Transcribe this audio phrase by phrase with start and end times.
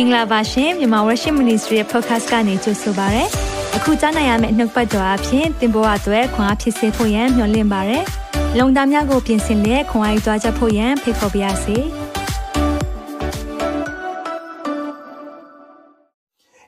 [0.00, 3.24] င်္ဂလာပါရှင်မြန်မာဝရရှိ Ministry ရဲ့ podcast ကနေကြိုဆိုပါရစေ။
[3.76, 7.98] အခုကြားနိုင်ရမယ့်နောက်ပတ်ကြော်အဖြစ်သင်ပေါ်အပ်ွယ်ခွန်အားဖြစ်စေဖို့ယံမျှဝင့်ပါရစေ။
[8.58, 11.76] လုံတာများကိုပြင်ဆင်လက်ခွန်အားယူကြားချက်ဖို့ယံဖိတ်ခေါ်ပါရစေ။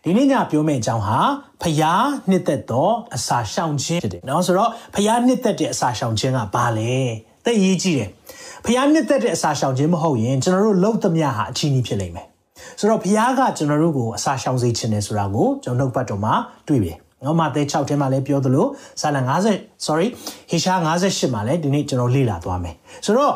[0.02, 1.18] ဒီနေ့ညပြောမယ့်အကြောင်းဟာ
[1.62, 6.94] ဖျားနှစ်သက်သောအစာရှောင်ခြင်းဖြစ်တယ်။နော်ဆိုတော့ဖျားနှစ်သက်တဲ့အစာရှောင်ခြင်းကဘာလဲ။
[7.44, 8.08] သိရေးကြည့်တယ်။
[8.66, 12.30] ဖျားနှစ်သက်တဲ့အစာရှောင်ခြင်းမဟုတ်ရင်ကျွန်တော်တို့လုံသမျှဟာအချီးနှီးဖြစ်လိမ့်မယ်
[12.79, 16.34] ဆိုတော့ဘုရားကကျွန်တော်တို့ကိုအစာရှောင်စေခြင်းနဲ့ဆိုတာကိုကျွန်တော်နှုတ်ပတ်တော်မှာ
[16.69, 16.92] တွေ့ပြီ။
[17.24, 18.66] နော်မသက်6ထဲမှာလည်းပြောသလို
[19.01, 19.19] ဆာလ
[19.51, 20.06] 50 sorry
[20.51, 23.34] ဟေရှာ58မှာလည်းဒီနေ့ကျွန်တော်လေ့လာသွားမယ်။ဆိုတော့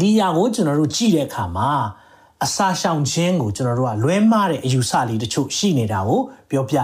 [0.00, 1.70] ဒီအရာကိုကျွန်တော်တို့ကြည့်တဲ့အခါမှာ
[2.44, 6.20] အစာရှောင်ခြင်းကိုကျွန်တော်တို့ကလွဲမှားတဲ့အယူဆလေးတချို့ရှိနေတာကို
[6.50, 6.76] ပြောပြ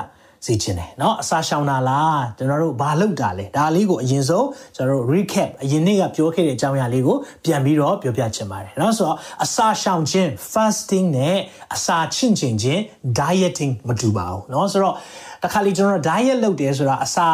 [0.46, 11.38] စေချင်တယ်เนาะအစာရှောင်တာလားကျွန်တော်တို့ဘာလုပ်တာလဲဒါလေးကိုအရင်ဆုံးကျွန်တော်တို့ recap အရင်နေ့ကပြောခဲ့တဲ့အကြောင်းအရာလေးကိုပြန်ပြီးတော့ပြောပြချင်ပါတယ်เนาะဆိုတော့အစာရှောင်ခြင်း fasting နဲ့
[11.76, 12.82] အစာချင့်ချင်ခြင်း
[13.20, 14.96] dieting မတူပါဘူးเนาะဆိုတော့
[15.44, 17.28] တခါလေကျွန်တော် diet လုပ်တယ်ဆိုတာအစာ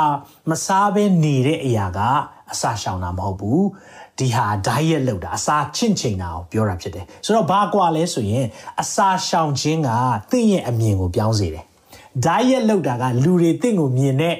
[0.49, 1.99] မစားဘဲနေတဲ့အရာက
[2.51, 3.65] အစာရှောင်တာမဟုတ်ဘူး
[4.19, 8.45] ဒီဟာ diet လောက်တာအစာချင့်ချိန်တာကိုပြောတာဖြစ်တယ်ဆိုတော့ဘာကွာလဲဆိုရင်
[8.81, 9.89] အစာရှောင်ခြင်းက
[10.31, 11.65] သင်ရဲ့အမြင်ကိုပြောင်းစေတယ်
[12.25, 14.35] diet လောက်တာကလူတွေတင့်ကိုမြင်တဲ့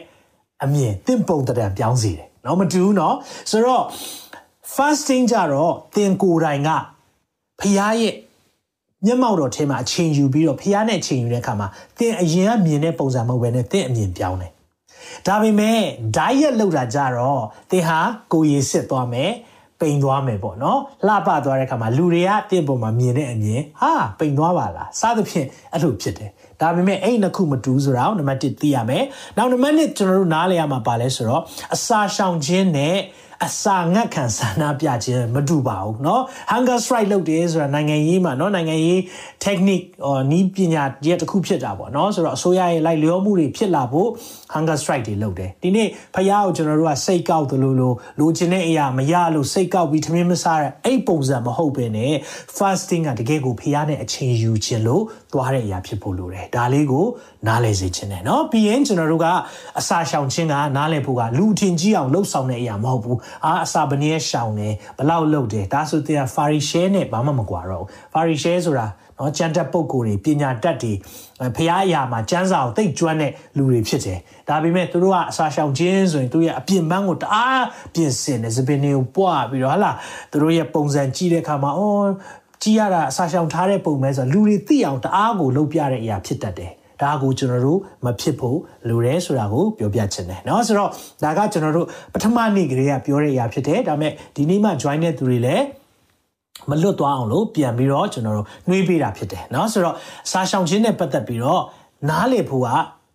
[0.63, 3.13] အမြင်တင့်ပုံတံပြောင်းစေတယ်เนาะမတူဘူးเนาะ
[3.51, 3.83] ဆိုတော့
[4.75, 6.69] fasting ကြတော့သင်ကိုယ်တိုင်က
[7.59, 8.15] ဖျားရဲ့
[9.05, 11.67] မျက်မှောက်တော်ထဲမှာအချိန်ယူပြီးတော့ဖျားနဲ့အချိန်ယူတဲ့အခါမှာ
[11.97, 14.51] သင်အရင်ကမြင်တဲ့ပုံစံမဟုတ်ဘဲနဲ့သင်အမြင်ပြောင်းတယ်
[15.27, 15.79] ဒါပေမဲ့
[16.15, 17.99] diet လောက်တာကြတော့သင်ဟာ
[18.33, 19.31] ကိုယ်ရည်စစ်သွားမယ်
[19.79, 29.04] ပိန်သွားမယ်ပေါ့နော်လှပသွားတဲ့အခါမှာလူတွေကတင့်ပေါ်မှာမြင်တဲ့အမြင်ဟာပိန်သွားပါလားစသဖြင့်အဲ့လိုဖြစ်တယ် ဒါပေမဲ့အဲ့နှစ်ခုမတူဆိုတာကိုနံပါတ်1သိရမယ်
[29.36, 31.42] နောက်နံပါတ်2ကျွန်တော်တို့နားလည်ရမှာပါလဲဆိုတော့
[31.74, 32.96] အစာရှောင်ခြင်းနဲ့
[33.45, 38.99] အစာငတ်ခံဆန္ဒပြခြင်းမတူပါဘူးเนาะ hunger strike လုပ်တယ်ဆိုတာနိုင်ငံရေးမှာเนาะနိုင်ငံရေး
[39.45, 44.09] technique ဟောနီးပညာရဲ့တစ်ခုဖြစ်တာပေါ့เนาะဆိုတော့အစိုးရရဲ့လိုက်လျောမှုတွေဖြစ်လာဖို့
[44.53, 52.13] hunger strike တွေလုပ်တယ်ဒီနေ့ဖယားကိုကျွန်တော်တို့ကစိတ်ကောက်သလိုလိုလိုချင်တဲ့အရာမရလို့စိတ်ကောက်ပြီးထမင်းမစားတဲ့အဲ့ပုံစံမဟုတ်ဘဲနဲ့
[52.57, 57.05] fasting ကတကယ်ကိုဖယားနဲ့အချိန်ယူခြင်းလို့သွားတဲ့အရာဖြစ်ဖို့လိုတယ်ဒါလေးကို
[57.47, 59.27] နားလည်စေခြင်းနဲ့เนาะပြီးရင်ကျွန်တော်တို့က
[59.79, 68.87] အစာရှောင်ခြင်းကနားလည်ဖို့ကလူထင်ကြီးအောင်လှုပ်ဆောင်တဲ့အရာမဟုတ်ဘူးအာအစာဘနည်းရှောင်တယ်ဘလောက်လှုပ်တယ်ဒါဆိုတဲ့ဖာရီရှဲနဲ့ဘာမှမကွာတော့ဘူးဖာရီရှဲဆိုတာ
[69.19, 70.93] နော်ကျမ်းတက်ပုဂ္ဂိုလ်တွေပညာတတ်တွေ
[71.55, 77.63] ဖရားအရာမှာကျမ်းစာကိုသိကျွမ်းတဲ့လူတွေဖြစ်တယ်ဒါပေမဲ့သူတို့ကအစာရှောင်ခြင်းဆိုရင်သူရဲ့အပြင်ပန်းကိုတအား
[77.93, 79.91] ပြင်ဆင်တယ်စပင်းတွေကိုပွားပြီးတော့ဟာလာ
[80.31, 82.09] သူတို့ရဲ့ပုံစံကြည့်တဲ့အခါမှာအော်
[82.63, 86.71] ကြည့်ရတာအစာရှောင်ထားတဲ့ပုံပဲဆိုတော့လူတွေသိအောင်တအားကိုလုပ်ပြတဲ့အရာဖြစ်တတ်တယ်
[87.01, 88.57] ဒါကိုကျွန်တော်တို့မဖြစ်ဖို့
[88.89, 90.89] လိုတယ်ဆိုတာကိုပြောပြချင်တယ်เนาะဆိုတော့
[91.23, 95.65] ဒါကကျွန်တော်တို့ပထမနေ့ကလေးကပြောတဲ့အရာဖြစ်တယ်ဒါပေမဲ့ဒီနေ့မှ join တဲ့သူတွေလည်း
[96.69, 99.95] မလွတ်သွားအောင်လို့ပြန်ပြီးတော့ကျွန်တော်တို့နှွေးပေးတာဖြစ်တယ်เนาะဆိုတော့
[100.31, 101.61] စာရှောင်ခြင်းနဲ့ပတ်သက်ပြီးတော့
[102.09, 102.69] နားလေဖို့က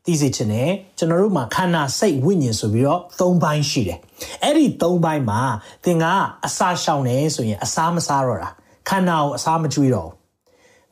[0.07, 3.99] သိစေချင်တယ်ကျွန်တော်တို့မှာခန္ဓာစိတ်ဝိညာဉ်ဆိုပြီးတော့၃ဘိုင်းရှိတယ်
[4.43, 5.41] အဲ့ဒီ၃ဘိုင်းမှာ
[5.85, 6.05] သင်က
[6.47, 8.51] အစာရှောင်တယ်ဆိုရင်အစာမစားတော့တာ
[8.89, 10.11] ခန္ဓာကိုအစာမကျွေးတော့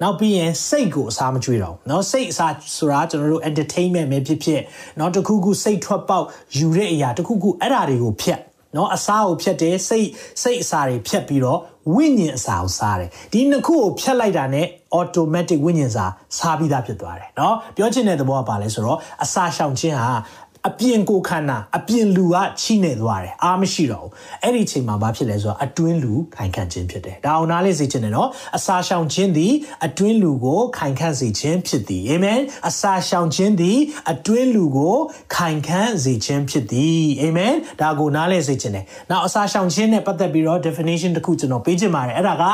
[0.03, 4.61] နောက်ပြီးရင်စိတ်ကိုအစားမကြွေးတော့เนาะစိတ်အစားဆိုတာကျွန်တော်တို့ entertainment ပဲဖြစ်ဖြစ်
[4.97, 6.27] เนาะတခုခုစိတ်ထွက်ပေါက်
[6.59, 8.41] ယူတဲ့အရာတခုခုအဲ့ဓာတွေကိုဖြတ်
[8.75, 10.09] เนาะအစားကိုဖြတ်တယ်စိတ်
[10.43, 11.61] စိတ်အစားတွေဖြတ်ပြီးတော့
[11.95, 14.57] ဝိညာဉ်အစားကိုစားတယ်ဒီနှစ်ခုကိုဖြတ်လိုက်တာ ਨੇ
[14.99, 16.07] automatic ဝိညာဉ်စာ
[16.39, 20.13] စားပြီးသားဖြစ်သွားတယ်เนาะပြောချင်တဲ့သဘောကပါလဲဆိုတော့အစာရှောင်ခြင်းဟာ
[20.70, 24.12] အပြင်ကိုခန္ဓာအပြင်လူကချိနေသွားတယ်အားမရှိတော့ဘူး
[24.44, 29.54] အဲ့ဒီချိန်မှာဘာဖြစ်လဲဆိုတော့အတွင်းလူခိုင်ခန့်ခြင်းဖြစ်တယ်ဒါအောင်နားလေးစေချင်တယ်နော်အစာရှောင်ခြင်းသည်
[29.86, 33.78] အတွင်းလူကိုခိုင်ခန့်စေခြင်းဖြစ်သည်အာမင်အစာရှောင်ခြင်းသည်
[34.12, 34.96] အတွင်းလူကို
[35.36, 42.46] ခိုင်ခန့်စေခြင်းဖြစ်သည်အာမင်ဒါကိုနားလေးစေချင်တယ်နောက်အစာရှောင်ခြင်းနဲ့ပတ်သက်ပြီးတော့ definition တစ်ခုကျွန်တော်ပေးချင်ပါတယ်အဲ့ဒါက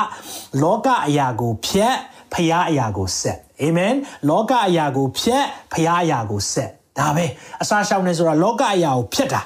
[0.63, 1.95] လောကအရာကိုဖြတ်
[2.33, 3.93] ဖျားအရာကိုဆက်အာမင်
[4.29, 7.25] လောကအရာကိုဖြတ်ဖျားအရာကိုဆက် ဒါပဲ
[7.61, 9.41] အစာရှောင်နေဆိုတာလောကအရာကိုဖျက်တာ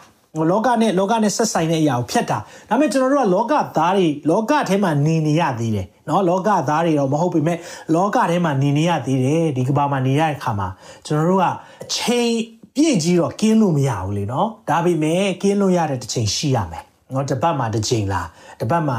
[0.52, 2.38] လောကနဲ့လောကနဲ့ဆက်ဆိုင်တဲ့အရာကိုဖျက်တာ
[2.70, 7.58] ဒါပေမဲ့ကျွန်တော်တို့ကလောကသားတွေလောကထဲမှာနေနေရသေးတယ်နော်လောကသားတွေတော့မဟုတ်ပေမဲ့
[7.96, 10.68] လောကထဲမှာနေနေရသေးတယ်ဒီကဘာမှာနေရတဲ့ခါမှာ
[11.06, 11.46] ကျွန်တော်တို့က
[11.84, 12.32] အချိန်
[12.76, 16.84] ပြည့်ကြီးတော့ကင်းလို့မရဘူးလေနော်ဒါပေမဲ့ကင်းလို့ရတဲ့တစ်ချိန်ရှိရမယ်
[17.14, 18.28] နော်တစ်ပတ်မှာတစ်ချိန်လား
[18.60, 18.98] တစ်ပတ်မှာ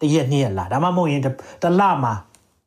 [0.00, 1.22] တစ်ရက်နှစ်ရက်လားဒါမှမဟုတ်ရင်
[1.62, 2.12] တစ်လမှာ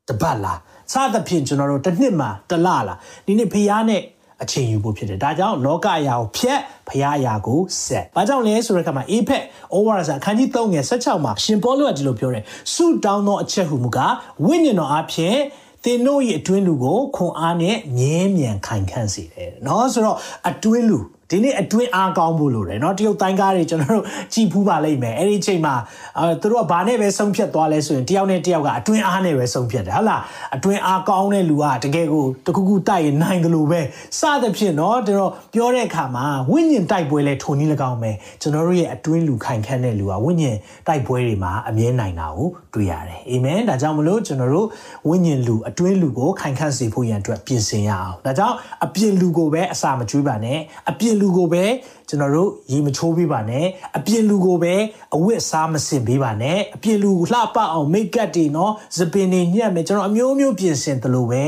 [0.08, 0.60] တစ်ပတ်လား
[0.94, 4.02] စသဖြင့်ကျွန်တော်တို့တစ်နှစ်မှာတစ်လလားဒီနေ့ဖီးယားနဲ့
[4.43, 9.43] အချိန်ယူဖို့ဖြစ်တယ်ဒါကြောင့်လောကအရာကိုဖျက်ဖရာအရာကိုဆက်ဘာကြောင့်လဲဆိုတဲ့အခါမှာ APEC
[9.75, 14.13] OWRS အခန်းကြီး3ငယ်16မှာရှင်ပေါလုကဒီလိုပြောတယ်ဆုတောင်းသောအချက်ဟုမူကား
[14.45, 15.37] ဝိညာဉ်တော်အဖြစ်
[15.85, 20.17] သင်တို့ရဲ့အတွင်းလူကိုခွန်အားနဲ့မြဲမြံခိုင်ခန့်စေတယ်เนาะဆိုတော့
[20.49, 20.99] အတွင်းလူ
[21.31, 25.75] ဒီနေ့အတွင်းအားကောင်းဖို့လိုတယ်เนาะတရုတ်တိုင်းကားတွေကျွန်တော်တို့ကြည်ဖူးပါလိမ့်မယ်အဲ့ဒီအချိန်မှာ
[26.19, 30.23] အဲသူတို့ကဘာနဲ့ပဲဆုံးဖြတ်သွားလဲဆိုရင်တယောက်နဲ့တယောက်ကအတွင်းအားနဲ့ပဲဆုံးဖြတ်တယ်ဟုတ်လား
[30.57, 33.81] အတွင်းအားကောင်းတဲ့လူကတကယ်ကိုတခုခုတိုက်ရင်နိုင်တယ်လို့ပဲ
[34.19, 38.11] စသဖြင့်เนาะကျွန်တော်ပြောတဲ့အခါမှာဝိညာဉ်တိုက်ပွဲလဲထုံနည်း၎င်းပဲ
[38.41, 40.57] ကျွန်တော်တို့ရဲ့အတွင်းလူခိုင်ခန့်တဲ့လူကဝိညာဉ်
[40.89, 44.67] တိုက်ပွဲတွေမှာအမြဲနိုင်တာကိုတွေ့ရတယ်အာမင်ဒါကြောင့်မလို့ကျွန်တော်တို့
[45.09, 50.59] ဝိညာဉ်လူအတွင်းလူကိုခိုင်ခန့်စေဖို့ရန်အတွက်ပြင်ဆင်ရအောင်ဒါကြောင့်အပြင်လူကိုပဲအစာမကျွေးပါနဲ့
[50.91, 51.66] အပြင် လူကိုပဲ
[52.10, 53.66] ကျွန်တော်တို့ရေမချိုးပေးပါနဲ့
[53.98, 54.74] အပြင်လူကိုပဲ
[55.16, 61.46] အဝတ်စားမစင်ပေးပါနဲ့အပြင်လူလှပအောင်မိတ်ကပ်တွေနော်စပင်တွေညက်မယ်ကျွန်တော်အမျိုးမျိုးပြင်ဆင်တယ်လို့ပဲ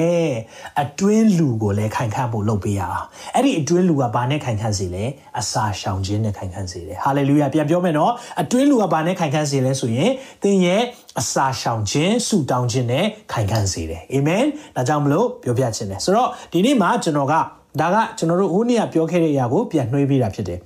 [0.81, 5.03] အတွင်းလူကိုလည်းခိုင်ခန့်ဖို့လုပ်ပေးရအောင်အဲ့ဒီအတွင်းလူကဘာနဲ့ခိုင်ခန့်စေလဲ
[5.39, 10.11] အစာရှောင်ခြင်းနဲ့ခိုင်ခန့်စေတယ်ဟာလေလုယာပြန်ပြောမယ်နော်အတွင်းလူကဘာနဲ့ခိုင်ခန့်စေလဲဆိုရင်
[10.43, 10.81] သင်ရဲ့
[11.19, 14.45] အစာရှောင်ခြင်းဆုတောင်းခြင်းနဲ့ခိုင်ခန့်စေတယ်အာမင်
[14.75, 17.35] ဒါကြောင့်မလို့ပြောပြခြင်းတယ်ဆိုတော့ဒီနေ့မှာကျွန်တော်က
[17.80, 20.60] ဒါကကျွန်တော်တို့ဟိုနေ့ကပြောခဲ့တဲ့အရာကိုပြန်နှွှေးပေးတာဖြစ်တယ်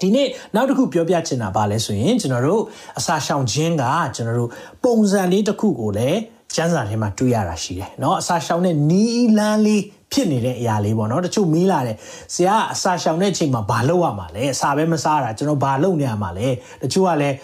[0.00, 2.62] ဒီနေ့နောက်တစ်ခုပြောပြချင်တာပါလဲဆိုရင်ကျွန်တော်တို့
[2.98, 3.84] အစာရှောင်ခြင်းက
[4.16, 4.50] ကျွန်တော်တို့
[4.84, 6.18] ပုံစံလေးတစ်ခုကိုလည်း
[6.54, 9.82] ကျမ်းစာထဲမှာတွေ့ရတာရှိတယ်เนาะအစာရှောင်တဲ့နီးလန်းလေး
[10.12, 11.96] ဖြစ်နေတဲ့အရာလေးပေါ့เนาะတချို့မေးလာတယ်
[12.34, 16.48] ဆရာအစာရှောင်တဲ့အချိန်မှာဘာလုပ်ရမှာလဲအစာပဲမစားတာကျွန်တော်ဘာလုပ်နေရမှာလဲ
[16.82, 17.36] တချို့ကလည်း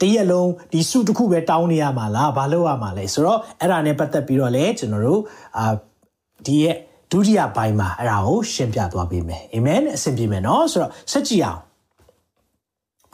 [0.00, 5.20] တရက်လုံးဒီစုတစ်ခုပဲတောင်းနေရမှာလားဘာလုပ်ရမှာလဲဆိုတော့အဲ့ဒါနဲ့ပတ်သက်ပြီးတော့လေကျွန်တော်တို့
[5.58, 5.64] အာ
[6.46, 6.76] ဒီရဲ့
[7.13, 11.61] ဒုတိယပိုင်းမှာအဲ့ဒါကိုရှင်းပြသွားပေးမယ်အာမင်အဆင်ပြေမယ်နော်ဆိုတော့ဆက်ကြည့်အောင်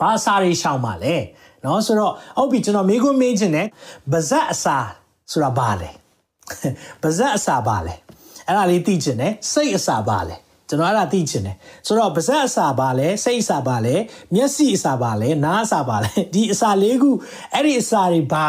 [0.00, 1.14] ဘာအစာတွေရှောင်ပါလဲ
[1.64, 3.66] နော်ဆိုတော့ဟုတ်ပြီကျွန်တော်မေးခွန်းမေးခြင်းနဲ့
[4.12, 4.76] ပါဇက်အစာ
[5.32, 5.90] ဆိုတာဘာလဲ
[7.02, 7.94] ပါဇက်အစာဘာလဲ
[8.46, 10.36] အဲ့ဒါလေးသိခြင်းနဲ့စိတ်အစာဘာလဲ
[10.68, 11.56] ကျွန်တော်အဲ့ဒါသိချင်တယ်
[11.86, 13.94] ဆိုတော့ပါဇက်အစာပါလဲစိတ်အစာပါလဲ
[14.34, 17.10] မျက်စိအစာပါလဲနားအစာပါလဲဒီအစာလေးခု
[17.54, 18.46] အဲ့ဒီအစာတွေဘာ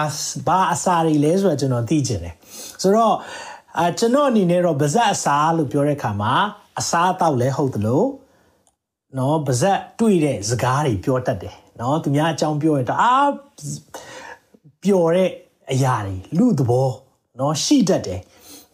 [0.47, 2.33] ဘာအစာတွေလဲဆိုတော့ကျွန်တော်သိချင်တယ်
[2.81, 3.15] ဆိုတော့
[3.79, 6.33] အကျွန်တော်အနေနဲ့တော့ပါဇက်အစာလို့ပြောတဲ့အခါမှာ
[6.79, 8.07] အစာအတော့လဲဟုတ်တယ်လို့
[9.17, 13.29] နော်ပါဇက်တွေ့တဲ့စကားတွေပြောတတ်တယ်နော်သူများအကြောင်းပြောရင်တအား
[14.83, 15.29] ပျော်တဲ့
[15.71, 16.89] အရာတွေလူသဘော
[17.39, 18.21] နော်ရှိတတ်တယ်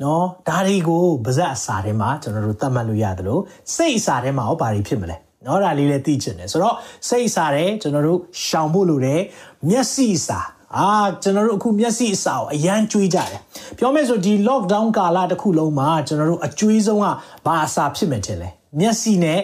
[0.04, 3.42] နော်ဒါတွေကိုပါဇက်အစာထဲမှာကျွန်တော်တို့သတ်မှတ်လို့ရတယ်လို့
[3.76, 6.76] စိတ်အစာထဲမှာရောဘာတွေဖြစ်မလဲနော်ဒါလေးလည်းသိချင်တယ်ဆိုတော့
[7.08, 9.22] စိတ်အစာတဲ့ကျွန်တော်တို့ရှောင်ဖို့လိုတယ်
[9.70, 10.40] မျက်စိအစာ
[10.79, 10.89] အာ
[11.23, 13.41] ကျွန်တော်တို့အခုမျက်စိအစာကိုအရန်ကျွေးကြတယ်
[13.79, 17.07] ပြောမယ်ဆိုဒီ lockdown ကာလတစ်ခုလုံးမှာကျွန်တော်တို့အကျွေးဆုံးက
[17.47, 18.49] ဘာအစာဖြစ်မယ်ထင်လဲ
[18.81, 19.41] မျက်စိနဲ့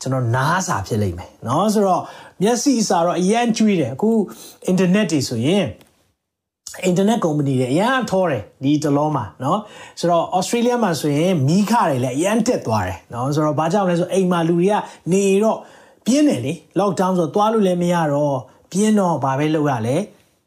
[0.00, 2.02] ကျွန်တော်နားစာဖြစ်လိမ့်မယ်เนาะဆိုတော့
[2.42, 4.10] မျက်စိစာတော့အရန်ကျွေးတယ်အခု
[4.70, 5.64] internet တွေဆိုရင်
[6.88, 9.58] internet company တွေအရန်ထောတယ်ဒီတလုံးမှာเนาะ
[10.00, 14.74] ဆိုတော့ Australia မှာဆိုရင်မီးခတွေလည်းအရန်တက်သွားတယ်เนาะဆိုတော့ဘာကြောင့်လဲဆိုအိမ်မှာလူတွေက
[15.12, 15.58] နေတော့
[16.06, 18.36] ပြင်းတယ်လေ lockdown ဆိုတော့သွားလို့လည်းမရတော့
[18.72, 19.96] ပြင်းတော့ဘာပဲလုပ်ရလဲ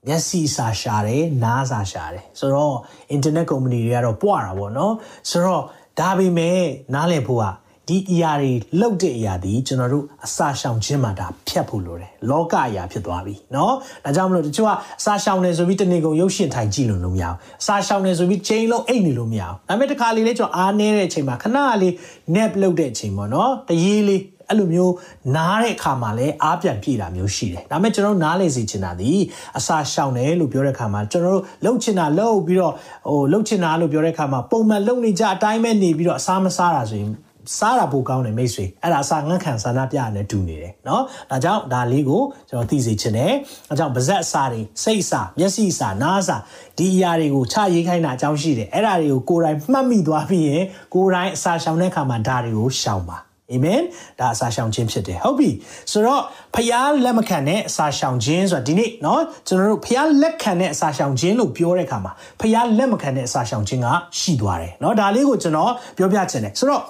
[0.07, 2.75] မျက်စိစာရှာတယ်နားစာရှာတယ်ဆိုတော့
[3.15, 4.91] internet company တွေကတော့ပွားတာပေါ့เนาะ
[5.29, 5.63] ဆိုတော့
[5.99, 6.59] ဒါပေမဲ့
[6.93, 7.45] နားလည်ဖို့က
[7.87, 8.51] ဒီအရာတွေ
[8.81, 13.71] လောက်တဲ့အရာဒီကျွန်တော်တို့အစာရှောင်ခြင်းမှာဒါဖြတ်ဖို့လိုတယ်လောကအရာဖြစ်သွားပြီเนาะ
[14.03, 21.93] ဒါကြောင့်မလို့တချို့ကအစာရှောင်နေဆိုပြီးတနေ့ကုန်ရုပ်ရှင်ထိုင်ကြည့်လို့လို့မရအောင်အစာရှောင်နေဆိုပြီးချိန်လုံးအိတ်နေလို့မရအောင်ဒါပေမဲ့တစ်ခါလေးလေးကျွန်တော်အားနေတဲ့အချိန်မှာခဏလေး
[22.35, 24.93] nap လုပ်တဲ့အချိန်ပေါ့เนาะတရေးလေး အဲ့လိုမျိုး
[25.35, 29.11] နားတဲ့အခါမှာလည်းအားပြန်ပြေတာမျိုးရှိတယ်။ဒါပေမဲ့ကျွန်တော်နားလေစီချင်တာဒီ
[29.57, 32.73] အစာရှောင်တယ်လို့ပြောတဲ့အခါမှာကျွန်တော်တို့လှုပ်ချင်တာလှုပ်ပြီးတော့
[33.09, 37.11] ဟိုလှုပ်ချင်တာလို့ပြောတဲ့အခါမှာပုံမှန်လှုပ်နေကြအတိုင်းပဲနေပြီးတော့အစာမစားတာဆိုရင်
[37.57, 43.33] စားတာပိုကောင်းတယ်မိတ်ဆွေအဲ့ဒါအစာငတ်ခံဆန္ဒပြရတဲ့တူနေတယ်เนาะဒါကြောင့်ဒါလေးကိုကျွန်တော်သိစေချင်တယ်
[43.69, 46.37] အဲကြောင့်ပါဇက်အစာတွေစိတ်အစာမျက်စိအစာနားအစာ
[46.77, 53.17] ဒီအရာတွေကိုချရေးခိုင်းတာအကြောင်းရှိတယ်အဲ့ဒါတွေကိုကိုယ်တိုင်မှတ်မိသွားပြီးရင်ကိုယ်တိုင်အစာရှောင်တဲ့အခါမှာဒါတွေကိုရှောင်ပါ
[53.51, 53.81] အာမင်
[54.19, 55.49] ဒါအစာရှောင်ခြင်းဖြစ်တယ်ဟုတ်ပြီ
[55.91, 56.21] ဆိုတော့
[56.55, 63.87] ဖျားလက်မခံတဲ့အစာရှောင်ခြင်းဆိုတာဒီနေ့เนาะကျွန်တော်တို့ဖျားလက်ခံတဲ့အစာရှောင်ခြင်းလို့ပြောတဲ့အခါမှာဖျားလက်မခံတဲ့အစာရှောင်ခြင်းက
[64.19, 66.83] ရှိသွားတယ်เนาะဒါလေးကိုကျွန်တော်ပြောပြချင်တယ်ဆိုတော့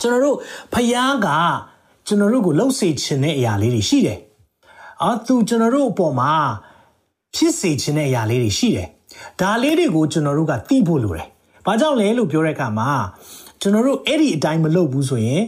[0.00, 0.36] ကျွန်တော်တို့
[0.74, 1.28] ဖျားက
[2.06, 4.18] ကျွန်တော်တို့ကိုလှုပ်စေခြင်းတဲ့အရာလေးတွေရှိတယ်
[5.02, 6.32] အာသူကျွန်တော်တို့အပေါ်မှာ
[7.34, 8.88] ဖြစ်စေခြင်းတဲ့အရာလေးတွေရှိတယ်
[9.40, 11.26] ဒါလေးတွေကိုကျွန်တော်တို့ကသိဖို့လိုတယ်
[11.66, 12.90] ဘာကြောင့်လဲလို့ပြောတဲ့အခါမှာ
[13.60, 15.42] ကျွန်တော်တို့အဲ့ဒီအတိုင်းမလုပ်ဘူးဆိုရင်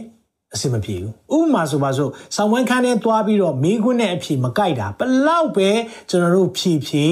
[0.54, 5.70] အဆင်မပြေဘူးဥပမာဆိုပါစို့ဆောင်းဝန်းခန်းထဲသွားပြီးတော့မေးခွန်းနဲ့အဖြေမကိုက်တာဘလောက်ပဲ
[6.08, 7.06] ကျွန်တော်တို့ဖြေဖြေ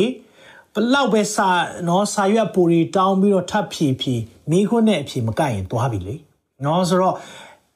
[0.74, 1.48] ဘလောက်ပဲစာ
[1.88, 4.14] နော်စာရွက်ပူရီတောင်းပြီးတော့ထပ်ဖြေဖြေ
[4.50, 6.14] မေးခွန်းနဲ့အဖြေမကိုက်ရင်သွားပြီလေ
[6.64, 7.16] နော်ဆိုတော့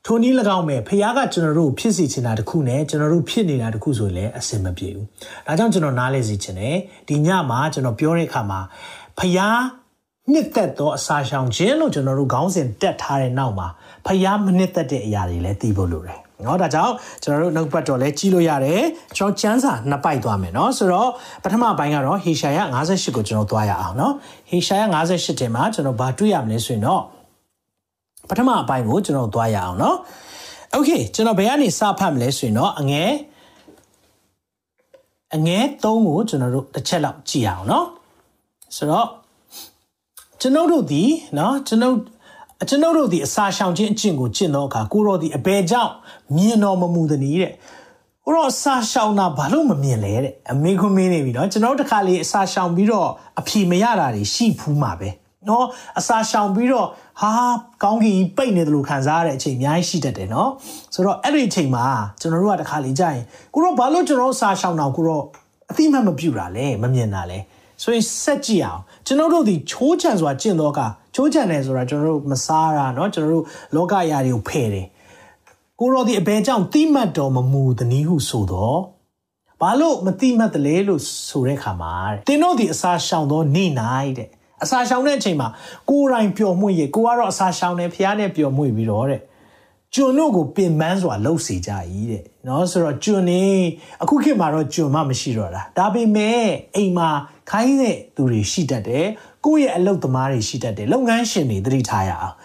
[0.07, 5.07] ထိုနည်း၎င်းပဲဖခင်ကကျွန်တော်တို့ဖြစ်စီချင်တာတခုနဲ့ကျွန်တော်တို့ဖြစ်နေတာတခုဆိုရင်လည်းအဆင်မပြေဘူး
[5.47, 6.77] ဒါကြောင့်ကျွန်တော်နားလဲစီချင်တယ်
[7.09, 8.61] ဒီညမှာကျွန်တော်ပြောတဲ့အခါမှာ
[9.19, 9.59] ဖခင်
[10.33, 13.69] နှစ်သက်သောအစာရှောင်ခြင်းလို့ကျွန်တော်တို့ခေါင်းစဉ်တက်ထားတဲ့နောက်မှာ
[14.08, 18.82] ဖျားမနှစ်သက်တဲ့အရာတွေလည်းသိဖို့လိုတယ်။နော်ဒါကြောင့်ကျွန်တော်တို့နှုတ်ပတ်တော်လည်းကြီးလို့ရတယ်။
[19.18, 21.10] ကျွန်တော်ကျမ်းစာနှစ်ပိုက်သွားမယ်နော်။ဆိုတော့
[21.44, 24.14] ပထမပိုင်းကတော့ဟေရှာယ58ကိုကျွန်တော်သွားရအောင်နော်။
[24.50, 27.04] ဟေရှာယ58တင်မှာကျွန်တော်ဘာတွေ့ရမလဲဆိုရင်တော့
[28.30, 29.98] ပထမအပိုင်းကိုကျွန်တော်သွားရအောင်နော်
[30.72, 33.12] โอเคကျွန်တော်ဘယ်ကနေစဖတ်မလဲဆိုရင်တော့အငယ်
[35.36, 37.86] အငယ်3ကိုကျွန်တော်တို့တစ်ချက်လောက်ကြည့်အောင်เนาะ
[38.76, 39.08] ဆိုတော့
[40.42, 41.04] ကျွန်ုပ်တို့ဒီ
[41.36, 41.98] เนาะကျွန်ုပ်
[42.63, 45.93] အကျွန်ုပ်တို့ဒီအစာရှောင်ခြင်းအကျင့်ကိုကျင့်သောအခါကိုရောဒီအဘယ်ကြောင့်
[46.37, 47.53] မြင်တော်မမူသနည်းတဲ့
[48.25, 53.09] ကိုရောအစာရှောင်တာဘာလို့မမြင်လဲတဲ့အမေခွန်းမင်းနေပြီနော်ကျွန်တော်တို့တစ်ခါလေအစာရှောင်ပြီးတော့
[53.41, 55.09] အဖြေမရတာတွေရှိဖူးမှာပဲ
[55.49, 55.67] နော်
[55.99, 56.87] အစာရှောင်ပြီးတော့
[57.21, 57.31] ဟာ
[57.83, 60.51] ကောင်းကင်ကြီးပိတ်နေတယ်လို့ခံစားရတဲ့အချိန်အများကြီးရှိတတ်တယ်နော်
[60.95, 61.85] ဆိုတော့အဲ့ဒီအချိန်မှာ
[62.21, 63.25] ကျွန်တော်တို့ကတစ်ခါလေကြာရင်
[63.55, 65.23] ကိုရောဘာလို့ကျွန်တော်အစာရှောင်တာကိုရော
[65.71, 67.39] အတိမတ်မပြူတာလဲမမြင်တာလဲ
[67.82, 70.80] ဆိုရင်ဆက်ကြည့်အောင်ကျွန်တော်တို့ဒီချိုးချံစွာကျင့်တော့က
[71.16, 74.88] ချိုးချံတယ်ဆိုတာကျွန်တော်တို့မစားတာเนาะကျွန်တော်တို့လောကယာတွေကိုဖယ်တယ်
[75.80, 78.80] ကိုရောဒီအဘယ်ကြောင့်တိမတ်တော်မမူသနည်းဟုဆိုတော့
[79.62, 84.30] ဘာလို့မတိမတ်တယ်လဲလို့ဆိုတဲ့ခါမှာတဲ့တင်းတို့ဒီအစာရှောင်တော့နေနိုင်တဲ့
[84.64, 85.48] အစာရှောင်တဲ့အချိန်မှာ
[85.90, 89.22] ကိုယ်တိုင်ပျော်မွေ့ရေကိုကတော့အစာရှောင်နေဖះနဲ့ပျော်မွေ့ပြီးတော့တဲ့
[89.96, 91.72] ကျွန်တို့ကိုပင်ပန်းစွာလှုပ်စေကြ၏
[92.12, 93.44] တဲ့เนาะဆိုတော့ကျွန်နေ
[94.02, 96.42] အခုခေတ်မှာတော့ကျွန်မမရှိတော့တာဒါပေမဲ့
[96.76, 97.10] အိမ်မှာ
[97.52, 99.08] ခိုင်းတဲ့သူတွေရှိတတ်တယ်
[99.46, 102.36] ကိုယ့်ရဲ့အလုပ်သမားတွေရှိတတ်တယ်လုပ်ငန်းရှင်တွေသတိထားရအောင်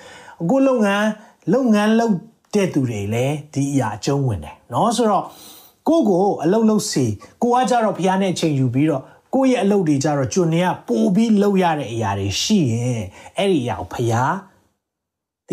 [0.42, 1.06] အခုလုပ်ငန်း
[1.52, 2.14] လုပ်ငန်းလုပ်
[2.54, 5.24] တဲ့သူတွေလည်းဒီအရာအကျုံးဝင်တယ်เนาะဆိုတော့
[5.88, 7.04] ကိုကိုအလုပ်လုပ်စီ
[7.42, 9.02] ကိုကကြတော့ဖះနဲ့အချိန်ယူပြီးတော့
[9.34, 13.02] ကိုယ့်ရဲ့အလုပ်တွေကြတော့ကျွန်နေကပို့ပြီးလုပ်ရတဲ့အရာတွေရှိရင်
[13.36, 14.14] အဲ့ဒီအရာကိုဖះ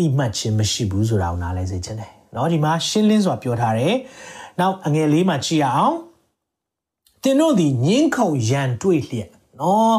[0.02, 3.94] ိမှတ်ခြင်းမရှိဘူးဆိုတာကိုနားလဲစေချင်တယ်เนาะဒီမှာရှင်းလင်းစွာပြောထားတယ်
[4.60, 5.94] နောက်အငယ်လေးမှာကြည့်အောင်
[7.22, 9.94] တင်တို့ဒီညင်းခုန်ရန်တွေ့လျက်เนาะ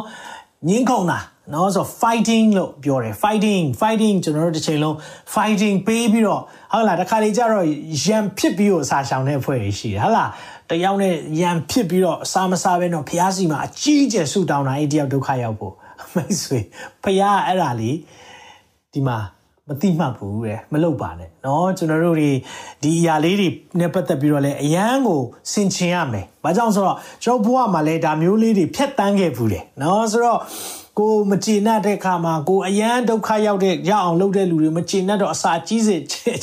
[0.67, 1.20] ညင်းခုန်တာ
[1.51, 4.96] เนาะဆို fighting လို့ပြောတယ် fighting fighting ကျွန်တော်တို့တစ်ချိန်လုံး
[5.36, 6.41] fighting ပေးပြီးတော့
[6.74, 7.65] ဟုတ်လားတခါလေကျတော့
[8.06, 10.29] ရန်ဖြစ်ပြီးတော့အစာရှောင်တဲ့အဖွဲ့တွေရှိတယ်ဟုတ်လား
[10.70, 15.74] တယောက်နဲ့ရန်ဖြစ်ပြီးတော့အစာမစားဘဲတော့ဖျားစီမှာအကြီးကျယ်ဆူတောင်းတာအဲ့တယောက်ဒုက္ခရောက်ဖို့
[16.15, 16.60] မိတ်ဆွေ
[17.03, 17.98] ဖျားအဲ့ဒါလေး
[18.94, 19.40] ဒီမှာမ
[19.82, 22.32] တိမှတ်ဘူးတဲ့မလုပ်ပါနဲ့เนาะကျွန်တော်တို့တွေ
[22.84, 30.39] ဒီအရာလေးတွေနဲ့ပတ်သက်ပြီးတော့လည်းအရန်ကိုဆင်ခြင်ရမယ်။ဘာကြောင့်ဆိုတော့ကျွန်တော်ဘဝမှာလည်းဒါမျိုးလေးတွေဖြတ်တန်းခဲ့ဘူးတယ်เนาะဆိုတော့
[31.00, 35.96] ကိုမကျေနပ်တဲ့ခါမှာကိုအရန်ဒုက္ခရောက်တဲ့ရအောင်လုပ်တဲ့လူတွေမကျေနပ်တော့အစာကြီးစေ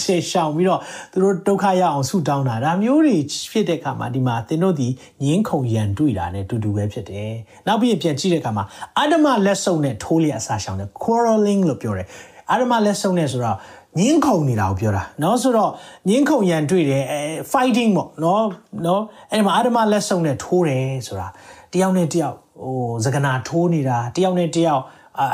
[0.02, 0.80] ချေရှောင်ပြီးတော့
[1.12, 3.16] သူတို့ဒုက္ခရအောင်ဆူတောင်းတာဒါမျိုးတွေ
[3.52, 4.88] ဖြစ်တဲ့ခါမှာဒီမှာသင်တို့ဒီ
[5.22, 7.32] ငင်းခုန်ရန်တွေ့တာနဲ့တူတူပဲဖြစ်တယ်။
[7.66, 8.64] နောက်ပြီးပြန်ကြည့်တဲ့ခါမှာ
[8.98, 12.08] အဒမလက်စုံနဲ့ထိုးလျက်အစာရှောင်တယ် quarreling လို့ပြောတယ်။
[12.50, 13.56] အဒမလက်စုံနဲ့ဆိုတော့
[13.98, 15.70] ညင်းခုန်နေတာကိုပြောတာเนาะဆိုတော့
[16.08, 17.20] ညင်းခုန်ရန်တွေ့တယ်အဲ
[17.52, 18.42] fighting ပေါ့เนาะ
[18.84, 19.00] เนาะ
[19.32, 21.28] အဲ့မှာအဒမလက်စုံနဲ့ထိုးတယ်ဆိုတာ
[21.72, 24.82] တယောက်နဲ့တယောက်ဟိုစကနာထိုးနေတာတယောက်နဲ့တယောက်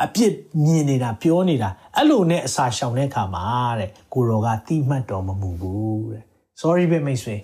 [0.04, 0.32] အပြစ်
[0.64, 3.44] မြင်နေတာပြောနေတာအဲ့လိုနဲ့အစာရှောင်တဲ့ခါမှာ
[3.78, 6.24] တဲ့ကိုရောကတိမှတ်တော်မမူဘူးတဲ့
[6.60, 7.36] sorry ပဲမိတ်ဆွေ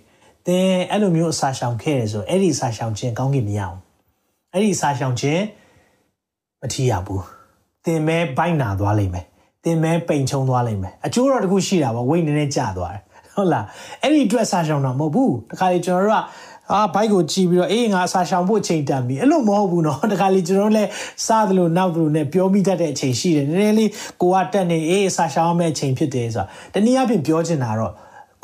[0.46, 3.78] သင်အဲ့လိုမျိုးအစာရှောင်ခဲ့ရဆိုအဲ့ဒီအစာရှောင်ခြင်းကောင်းကင်မရအောင်
[4.52, 5.42] အဲ့ဒီအစာရှောင်ခြင်း
[6.60, 7.24] မထီရဘူး
[7.84, 9.26] သင်မဲဘိုက်နာသွားလိမ့်မယ်
[9.64, 13.02] သင်မဲပိန်ချုံသွားလိမ့်မယ်အကျိုးတော့တခုရှိတာပေါ့ဝိတ်နည်းနည်းကျသွားတယ်
[13.36, 13.64] ဟုတ်လား
[14.02, 16.24] အဲ့ဒီအတွက်အစာရှောင်တာမဟုတ်ဘူးတခါလေကျွန်တော်တို့က
[16.72, 20.90] အာဘိုက်ကိုကြည့်ပြီးတော့အေးငါအစာရှောင်ဖို့အချိန်တန်ပြီအဲ့လိုမဟုတ်ဘူးเนาะတခါလေကျွန်တော်လည်း
[21.26, 23.90] စားသလိုနောက်သလိုနဲ့ပြောမိတတ်တဲ့အချိန်ရှိတယ်နည်းနည်းလေး
[24.22, 27.92] ကိုကတက်နေအေးအစာရှောင်ရမယ့်အချိန်ဖြစ်တယ်ဆိုတာတနည်းအားဖြင့်ပြောချင်တာတော့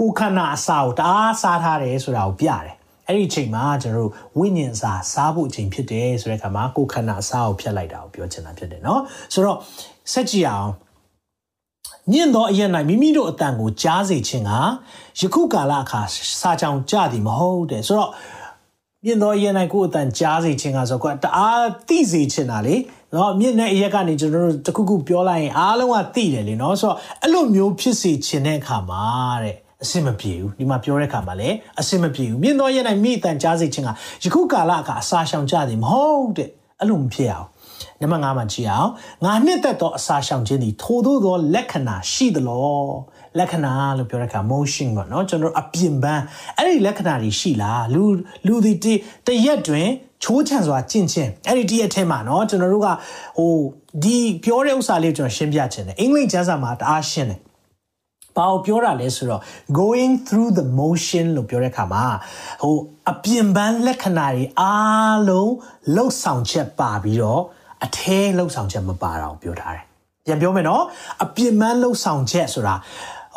[0.00, 2.74] ကိုခန္ဓာအစာကိုတအားစားထားတယ်ဆိုတာကိုပြတယ်
[3.08, 9.00] အဲ့ဒီအချိန်မှာကျွန်တော်တို့ဝိညာဉ်စာစားဖို့အချိန်ဖြစ်တယ်ဆိုတဲ့အခါမှာကိုခန္ဓာအစာကိုဖျက်လိုက်တာကိုပြောချင်တာဖြစ်တယ်เนาะ
[9.32, 9.58] ဆိုတော့
[10.12, 10.68] ဆက်ကြည့်အောင်
[12.13, 14.51] ညင်သောအရ၌မိမိတို့အတန်ကိုကြားစေခြင်းက
[15.19, 16.01] ယခုကာလအခါ
[16.41, 18.11] စာကြောင်ကြသည်မဟုတ်တဲ့ဆိုတော့
[19.05, 22.75] မြင့်သောအရက်၌ကိုယ်အတန်ကြားစေခြင်းကဆိုတော့တအားသိစေခြင်းတာလေ
[23.13, 29.03] နော်မြင့်တဲ့အရက်ကနေကျွန်တော်တို့တခုခုပြောလိုက်ရင်အားလုံးကသိတယ်လေနော်ဆိုတော့အဲ့လိုမျိုးဖြစ်စေခြင်းတဲ့အခါမှာ
[29.43, 33.89] တဲ့အစင်မပြေဘူးဒီမှာပြောတဲ့အခါမှာလည်းအစင်မပြေဘူးမြင့်သောရက်၌မိအတန်ကြားစေခြင်းက
[34.23, 36.49] ယခုကာလအခါအစာရှောင်ကြသည်မဟုတ်တဲ့
[36.79, 37.47] အဲ့လိုမဖြစ်အောင်
[38.00, 38.90] နံပါတ်5မှာကြည့်အောင်
[39.24, 42.86] ငါနှစ်သက်သောအစာရှောင်ခြင်းသည်ထိုသို့သောလက္ခဏာရှိသလော
[43.38, 46.22] လက္ခဏာလို့ပြောတဲ့အခါ motion ပေါ့နော်ကျွန်တော်အပြင်ပန်း
[46.58, 48.02] အဲ့ဒီလက္ခဏာတွေရှိလားလူ
[48.46, 48.72] လူဒီ
[49.26, 49.88] တရက်တွင်
[50.24, 52.88] ချိုးချံစွာကျင့်ချင်းအဲ့ဒီတရက်ထဲမှာเนาะကျွန်တော်တို့က
[53.38, 53.54] ဟို
[54.04, 57.40] ဒီပြောတဲ့ဥစ္စာလေးကျွန်တော်ရှင်းပြချင်တယ်အင်္ဂလိပ်ကျမ်းစာမှာတအားရှင်းတယ်
[58.36, 59.40] ဘာကိုပြောတာလဲဆိုတော့
[59.80, 62.04] going through the motion လို့ပြောတဲ့အခါမှာ
[62.62, 62.76] ဟို
[63.10, 65.52] အပြင်ပန်းလက္ခဏာတွေအားလုံး
[65.94, 67.42] လှုပ်ဆောင်ချက်ပါပြီးတော့
[67.85, 69.85] အထဲလှုပ်ဆောင်ချက်မပါတာကိုပြောထားတယ်
[70.25, 70.83] ပြန်ပြောမယ်နော်
[71.23, 72.75] အပြင်ပန်းလှုပ်ဆောင်ချက်ဆိုတာ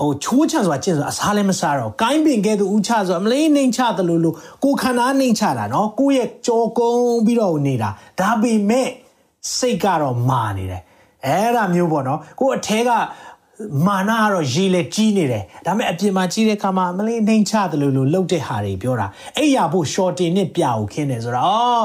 [0.01, 8.89] ဟိုချိုးချဆိုတာကျင့်ဆိုအစားလည်းမစားတော့ကိုင်းပင်ကဲသူဥချဆိုအမလေးနှိမ်ချတယ်လို့လို့ကိုခန္ဓာနှိမ်ချတာနော်ကိုရဲ့ကြောကုန်းပြီးတော့နေတာဒါပေမဲ့
[9.57, 10.83] စိတ်ကတော့မာနေတယ်
[11.27, 12.91] အဲ့ဒါမျိုးပေါ့နော်ကိုအထဲက
[13.87, 19.07] မာနကတော့ရေလေကြီးနေတယ်ဒါပေမဲ့အပြင်မှာကြီးတဲ့ခါမှာမလေးနှိမ်ချတယ်လို့လို့လှုပ်တဲ့ဟာတွေပြောတာ
[19.37, 21.85] အဲ့ရဖို့ short နဲ့ပြာကိုခင်းတယ်ဆိုတော့အော်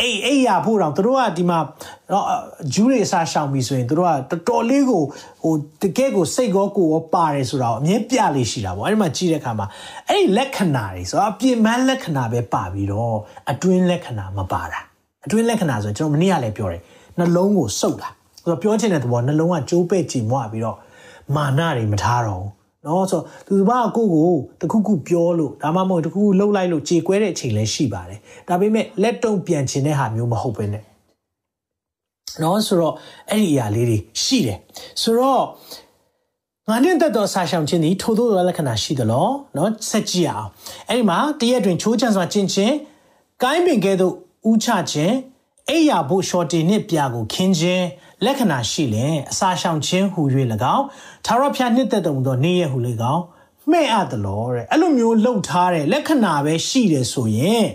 [0.00, 1.58] အိတ်အိတ်ရဖို့တော့တို့ကဒီမှာ
[2.12, 2.26] တော့
[2.74, 5.02] ဂျူးတွေအစားရှောင်ပြီဆိုရင်တို့ကတော်တော်လေးကို
[5.42, 9.66] ဟိုတကယ်ကိုစိတ်ကောကိုရောပါတယ်ဆိုတော့အမြင်ပြလေးရှိတာပေါ့အဲ့ဒီမှာကြည့်တဲ့အခါမှာ
[10.08, 13.16] အဲ့ဒီလက္ခဏာတွေဆိုတော့အပြင်ပန်းလက္ခဏာပဲပါပြီးတော့
[13.50, 14.80] အတွင်းလက္ခဏာမပါတာ
[15.24, 16.82] အတွင်းလက္ခဏာဆိုကျွန်တော်မနေ့ကလည်းပြောတယ်
[17.18, 20.76] နှလုံးကိုစုပ်တာဆိုတော့ပြောချင်တဲ့သဘောနှလုံးကကြိုးပဲ့ကြည်မွပြီးတော့
[21.36, 30.82] မာနတွေမထားတော့ဘူး နော်ဆိုသူဘာကိုကိုတခုခုပြောလို့ဒါမှမဟုတ်တခုခုလှုပ်လိုက်လို့ကြေကွဲတဲ့အချိန်လည်းရှိပါတယ်ဒါပေမဲ့လက်တုံပြန်ခြင်းတဲ့ဟာမျိုးမဟုတ်ပဲနဲ့
[32.42, 32.94] နော်ဆိုတော့
[33.30, 34.58] အဲ့ဒီအရာလေးတွေရှိတယ်
[35.02, 35.44] ဆိုတော့
[36.68, 40.48] ငါနဲ့တက်တော်ဆာရှောင်ခြင်းဒီထို့သောလက္ခဏာရှိသလားနော်ဆက်ကြည့်အောင်
[40.88, 42.74] အဲ့ဒီမှာတရက်တွင်ချိုးချမ်းစွာကျင့်ခြင်း
[43.42, 44.14] ကိုင်းပင်ကဲ့သို့
[44.50, 45.14] ဥချခြင်း
[45.68, 47.84] အိယာဖို့ရှော့တီနှင့်ပြာကိုခင်းခြင်း
[48.25, 50.21] လက္ခဏာရှိလင်အစာရှောင်ခြင်းဟူ၍၎
[50.75, 50.85] င်း
[51.25, 52.77] သာရဖျားနှစ်သက်တော်မူသောနေ့ရက်ဟူ၎
[53.13, 53.23] င်း
[53.71, 57.67] မှဲ့အပ်တယ်လို့တဲ့အဲ့လိုမျိုးလှုပ်ထားတဲ့လက္ခဏာပဲရှိတယ်ဆိုရင်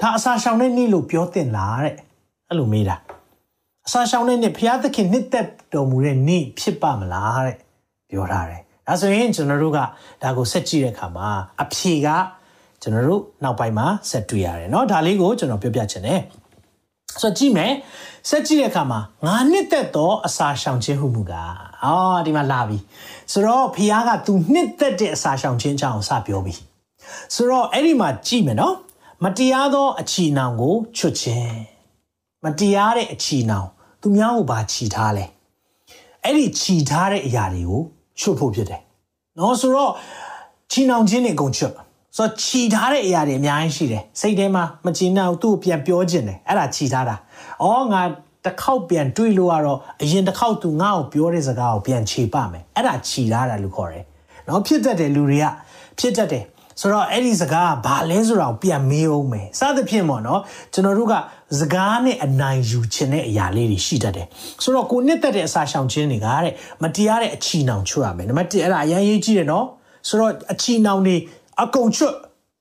[0.00, 1.94] ဒါအစာရှောင်တဲ့နေ့လို့ပြောတင်လားတဲ့
[2.48, 2.96] အဲ့လိုမေးတာ
[3.86, 7.56] အစာရှောင်တဲ့နေ့ဘုရားသခင်နှစ်သက်တော်မူတဲ့နေ့ဖြစ်ပါမလားတဲ့
[8.10, 9.78] ပြောထားတယ်ဒါဆိုရင်ကျွန်တော်တို့က
[10.22, 11.28] ဒါကိုဆက်ကြည့်တဲ့အခါမှာ
[11.62, 12.08] အဖြေက
[12.82, 16.20] ကျွန်တော်တို့နောက်ပိုင်းမှာဆက်တွေ့ရတယ်เนาะဒါလေးကိုကျွန်တော်ပြောပြချင်တယ်
[17.21, 17.73] ဆိုတော့ကြည့်မယ်
[18.29, 22.77] ဆက်ကြည့်တဲ့အခါမှာငါနှစ်သက်သောအစာရှောင်ခြင်းဟုမူကားအော်ဒီမှာလာပြီ
[23.31, 26.53] ဆိုတော့ဖခင်က तू နှစ်သက်တဲ့အစာရှောင်ခြင်းအကြောင်းစပြောပြီ
[27.35, 28.75] ဆိုတော့အဲ့ဒီမှာကြည့်မယ်နော်
[29.23, 31.55] မတရားသောအချီနှောင်ကိုချွတ်ခြင်း
[32.43, 33.67] မတရားတဲ့အချီနှောင်
[34.01, 35.25] သူများကိုဘာချီထားလဲ
[36.23, 37.81] အဲ့ဒီချီထားတဲ့အရာတွေကို
[38.19, 38.81] ချွတ်ဖို့ဖြစ်တယ်
[39.37, 39.91] နော်ဆိုတော့
[40.71, 41.73] ချီနှောင်ခြင်းတွေအကုန်ချွတ်
[42.17, 47.15] ဆိုတော့ခြီထားတဲ့အရာတွေအများကြီးရှိတယ်စိတ်ထဲမှာမချီနှောင်သူ့ကိုပြန်ပြောခြင်းတယ်အဲ့ဒါခြီထားတာ
[47.63, 48.01] ဩငါ
[48.45, 54.03] တစ်ခေါက်ပြန်တွေးလို့ကတော့အရင်တစ်ခေါက်သူငါ့ကိုပြောတဲ့စကားကိုပြန်ခြေပမယ်အဲ့ဒါခြီထားတာလို့ခေါ်တယ်
[54.47, 55.45] နော်ဖြစ်တတ်တယ်လူတွေက
[55.99, 56.43] ဖြစ်တတ်တယ်
[56.81, 60.41] ဆိုတော့အဲ့ဒီစကားကဘာလဲဆိုတော့ပြန်မေးအောင်မယ်စသဖြင့်ပေါ့နော်
[60.73, 61.13] ကျွန်တော်တို့က
[61.59, 64.27] စကားနဲ့အနိုင်ယူခြင်းတဲ့အရာလေးတွေရှိတတ်တယ်
[64.63, 69.65] ဆိုတော့ကိုနှစ်သက်တဲ့အစာရှောင်ခြင်းတွေကတဲ့မတရားတဲ့အချီနှောင်ချွတ်ရမယ်နံပါတ်1အဲ့ဒါအရင်ရေးကြည့်တယ်နော်
[70.07, 71.15] ဆိုတော့အချီနှောင်တွေ
[71.61, 72.15] အကုန်ချွတ်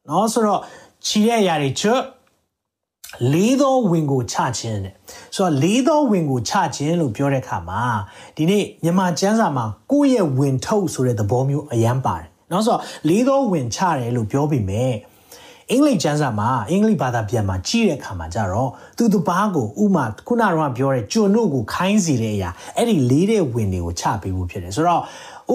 [0.09, 0.61] နော်ဆိုတော့
[1.07, 2.03] ခြီးတဲ့အရာတွေချွတ်
[3.33, 4.95] လေးသောဝင်ကိုချခြင်းတဲ့
[5.37, 7.83] ဆိုတော့လေးသောဝင်ကိုချခြင်းလို့ပြောတဲ့အခါမှာ
[8.37, 14.87] ဒီနေ့မြန်မာကျမ်းစာမှာကိုယ့်ရဲ့ဝင်ထုတ်ဆိုတဲ့သဘောမျိုးအရန်ပါတယ်နော်ဆိုတော့လေးသောဝင်ချတယ်လို့ပြောပြီးမြဲ
[15.71, 25.03] အင်္ဂလိပ်ကျမ်းစာမှာအင်္ဂလိပ်ဘာသာပြန်မှာကြည့်တဲ့အခါမှာကြတော့သူတပားကိုဥမာခုနကတော့ပြောတဲ့ကျွန်တို့ကိုခိုင်းစီတဲ့အရာအဲ့ဒီလေးတဲ့ဝင်တွေကိုချပေးဖို့ဖြစ်တယ်ဆိုတော့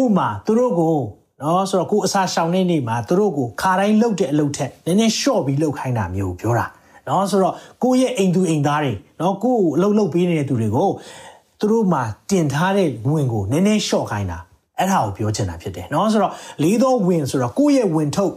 [0.01, 0.95] ဥမာသူတို့ကို
[1.41, 6.65] နော်ဆိုတော့ကိုအစာရှောင်တဲ့နေ့မှာသူတို့ကိုခါတိုင်းလှုပ်တဲ့အလုပ်ထက်နည်းနည်း short ပြီးလှုပ်ခိုင်းတာမျိုးပြောတာ
[7.08, 10.89] နော်ဆိုတော့ကိုရဲ့အိမ်သူအိမ်သားတွေနော်ကိုကိုအလုပ်လုပ်ပေးနေတဲ့သူတွေကို
[11.60, 14.38] သူတို့မှာတင်ထားတဲ့ဝင်ကိုနည်းနည်း short ခိုင်းတာ
[14.77, 18.34] အဲ့ဒါကိုပြောချင်တာဖြစ်တယ်နော်ဆိုတော့လေးသောဝင်ဆိုတော့ကိုရဲ့ဝင်ထုတ်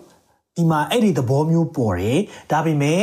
[0.57, 2.19] ဒီမှာအဲ့ဒီသဘောမျိုးပေါ်တယ်
[2.51, 3.03] ဒါပေမဲ့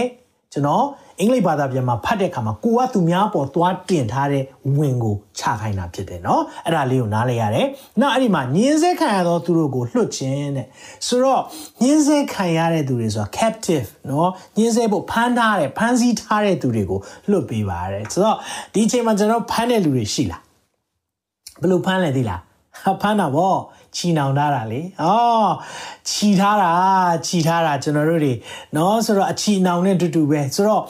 [0.54, 0.86] ကျွန်တော်
[1.21, 4.45] အင်္ဂလိပ်ဘာသာပြန်မှာဖတ်တဲ့အခါမှာကိုကသူများပေါ်သွားတင်ထားတဲ့
[4.77, 7.67] ဝင်ကိုချခိုင်းတာဖြစ်တယ်เนาะအဲ့ဒါလေးကိုနားလဲရတယ်
[8.01, 10.67] နောက်အဲ့ဒီမှာညင်းဆဲခံရသောသူတို့ကိုလွှတ်ခြင်းတဲ့
[11.07, 11.43] ဆိုတော့
[11.83, 18.37] ညင်းဆဲခံရတဲ့သူတွေဆိုတာ captive เนาะညင်းဆဲဖို့ဖမ်းထားတဲ့ဖမ်းဆီးထားတဲ့သူတွေကိုလွှတ်ပေးပါတယ်ဆိုတော့
[18.73, 20.43] ဒီအချိန်မှာကျွန်တော်ဖမ်းတဲ့လူတွေရှိလား
[21.61, 22.41] ဘယ်လိုဖမ်းလဲသိလား
[23.03, 23.55] ဖမ်းတာဗော
[23.96, 25.52] ချီနှောင်ထားတာလေ။အော်
[26.10, 26.72] ချီထားတာ
[27.28, 28.34] ချီထားတာကျွန်တော်တို့တွေ
[28.76, 30.84] နော်ဆိုတော့အချီနှောင်နဲ့တူတူပဲဆိုတော့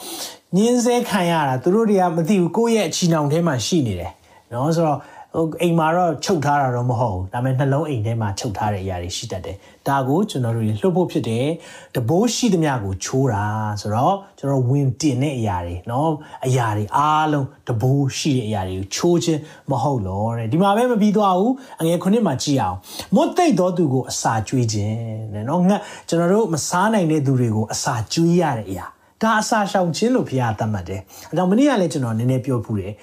[0.56, 4.12] ညင်းစဲခံရတာသူတို့တွေကမသိဘူးကိုယ့်ရဲ့အချီနှောင်ထဲမှာရှိနေတယ်
[4.52, 4.98] နော်ဆိုတော့
[5.35, 9.55] ဟိုအိမ်မှာတော့ချုပ်ထားတာတော့မဟုတ်ဘူးဒါပေမဲ့နှလုံးအိမ်ထဲမှာချုပ်ထားတဲ့အရာတွေရှိတတ်တယ်
[9.87, 11.47] ဒါကိုကျွန်တော်တို့လှုပ်ဖို့ဖြစ်တယ်
[11.95, 13.45] တဘိုးရှိသမျှကိုချိုးတာ
[13.81, 16.07] ဆိုတော့ကျွန်တော်ဝင်တင်တဲ့အရာတွေเนาะ
[16.45, 19.39] အရာတွေအားလုံးတဘိုးရှိတဲ့အရာတွေကိုချိုးခြင်း
[19.71, 22.77] မဟုတ်လို့တဲ့ဒီမှာပဲမပြီးသွားဘူးအငယ်ခုနှစ်မှာကြည့်အောင်
[23.15, 24.97] မွတ်သိပ်သောသူကိုအစာကျွေးခြင်း
[25.33, 28.85] တဲ့เนาะငါကျွန်တော်တို့မစားနိုင်တဲ့သူတွေကိုအစာကျွေးရတဲ့အရာ
[29.21, 32.93] ဒါအစာရှောင်ခြင်းလို့ဖခင်သတ်မှတ်တယ်အဲကြောင့်မနေ့ကလည်းကျွန်တော်နည်းနည်းပြောဖူးတယ်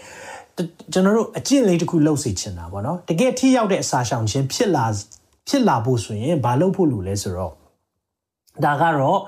[0.93, 4.85] ကျွန်တော်တို့အကျင့်လေးတစ်ခုလုပ်စေချင်တာပေါ့နော်တကယ်ထိရောက်တဲ့အစာရှောင်ခြင်းဖြစ်လာ
[5.47, 7.53] ဖြစ်လာဖို့ဆိုရင်ဘာလုပ်ဖို့လိုလဲဆိုတော့
[8.63, 9.19] ဒါကတော့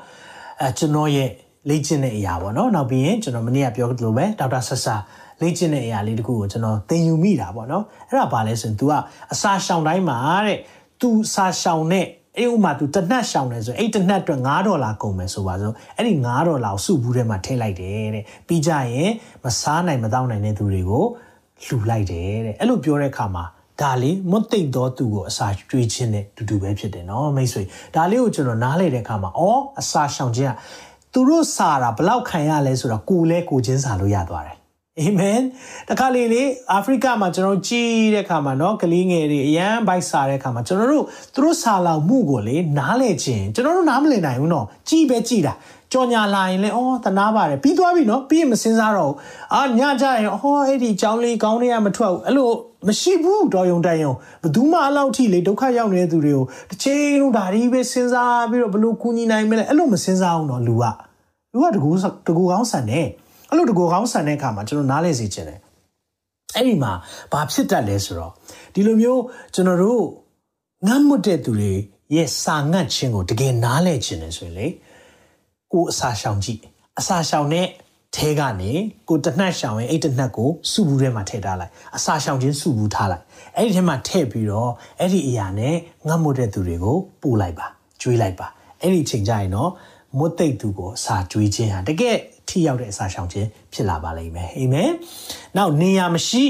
[0.62, 1.30] အဲကျွန်တော်ရဲ့
[1.70, 4.96] လေ့ကျင့်တဲ့အရာပေါ့နော်နောက်ပြီးရင်ကျွန်တော်မနေ့ကပြောသလိုပဲဒေါက်တာဆဆာ
[5.42, 8.92] လေ့ကျင့်တဲ့အရာလေးတခုကိုကျွန်တော်သင်ယူမိတာပေါ့နော်အဲ့ဒါဘာလဲဆိုရင် तू က
[9.34, 10.60] အစာရှောင်တိုင်းမှာတဲ့
[11.02, 12.06] तू စာရှောင်တဲ့
[12.38, 19.12] အဲ့ဥမာ तू တနတ်ရှောင်တယ်ဆိုအဲ့တနတ်အတွက်9ဒေါ်လာကုန်မယ်ဆိုပါစို့အဲ့ဒီ9ဒေါ်လာကိုစုဘူးထဲမှာထည့်လိုက်တယ်တဲ့ပြီးကြရင်
[19.44, 21.06] မစားနိုင်မတောင်းနိုင်တဲ့သူတွေကို
[21.66, 23.44] လှူလိုက်တယ်တဲ့အဲ့လိုပြောတဲ့အခါမှာ
[23.82, 27.64] ဒါလေးမွတ်သိမ့်သောသူကိုအစာကျွေးခြင်းနဲ့တူတူပဲဖြစ်တယ်နော်မိတ်ဆွေ
[27.96, 30.54] ဒါလေးကိုကျွန်တော်နားလေတဲ့အခါမှာအော်အစာရှောင်ခြင်းက
[31.14, 34.61] သူတို့စာတာဘလောက်ခံရလဲဆိုတော့ကိုလည်းကိုချင်းစာလို့ရသွားတယ်
[35.01, 35.41] အာမင်
[35.89, 36.43] တခါလေလေ
[36.73, 45.55] အာဖရိကမှာကျွန်တော်ကြီးတဲ့ခါမှာเนาะကလေးငယ်တွေအရန်ဘိုက်စားတဲ့ခါမှာကျွန်တော်တို့သူတို့စာလောက်မှုကိုလေနားလဲခြင်းကျွန်တော်တို့နားမလည်နိုင်ဘူးเนาะကြီးပဲကြီးတာ
[45.93, 49.17] ကြော်ညာလာရင်လည်းအော်တနာပါတယ်ပြီးသွားပြီနော်ပြီးရင်မစင်းစားတော့ဘူး
[49.55, 52.51] အာညကြရင်ဟောအဲ့ဒီအကြောင်းလေးကောင်းတွေကမထွက်ဘူးအဲ့လို
[52.87, 60.85] မရှိဘူးတော်ယုံတန်ယုံဘယ်သူမှအလောက်ထိလေဒုက္ခရောက်နေတဲ့သူတွေကိုတစ်ချိန်လုံးဒါဒီပဲစဉ်းစားပြီးတော့ဘလို့ကူညီနိုင်မလဲအဲ့လိုမစဉ်းစားဘူးနော်လူက
[61.53, 61.91] လူကတကူ
[62.27, 63.09] တကူကောင်းဆန်တယ်
[63.52, 65.60] အဲ့လိုတကူကောင်းဆန်တဲ့အခါမှာကျွန်တော်နားလဲစေချင်တယ်
[66.56, 66.92] အဲ့ဒီမှာ
[67.32, 68.32] ဘာဖြစ်တတ်လဲဆိုတော့
[68.74, 69.22] ဒီလိုမျိုး
[69.54, 70.04] ကျွန်တော်တို့
[70.88, 71.74] ငတ်မွတ်တဲ့သူတွေ
[72.16, 74.68] ရဲ့စာငတ်ခြင်းကိုတကယ်နားလဲခြင်းတယ်ဆိုရင်လေ
[75.74, 76.62] ကိုအစာရှောင်ကြည့်
[77.00, 77.68] အစာရှောင်တဲ့
[78.16, 78.72] ထဲကနေ
[79.10, 83.24] ကိုတနှက်ရှောင်ရင်အဲ့တနှက်ကိုစုဘူးထဲမှာထည့်ထားလိုက်အစာရှောင်ခြင်းစုဘူးထားလိုက်
[83.56, 85.76] အဲ့ဒီထဲမှာထည့်ပြီးတော့အဲ့ဒီအရာနဲ့
[86.08, 87.68] ငတ်မွတ်တဲ့သူတွေကိုပို့လိုက်ပါ
[88.02, 88.48] ကျွေးလိုက်ပါ
[88.82, 89.70] အဲ့ဒီချိန်ကျရင်တော့
[90.18, 92.16] မွတ်သိပ်သူကိုအစာကျွေးခြင်းဟာတကယ်
[92.48, 94.92] ထိရောက်တဲ့အစာရှောင်ခြင်းဖြစ်လာပါလိမ့်မယ်အာမင်
[95.58, 96.44] နောက်နေရာမရှိ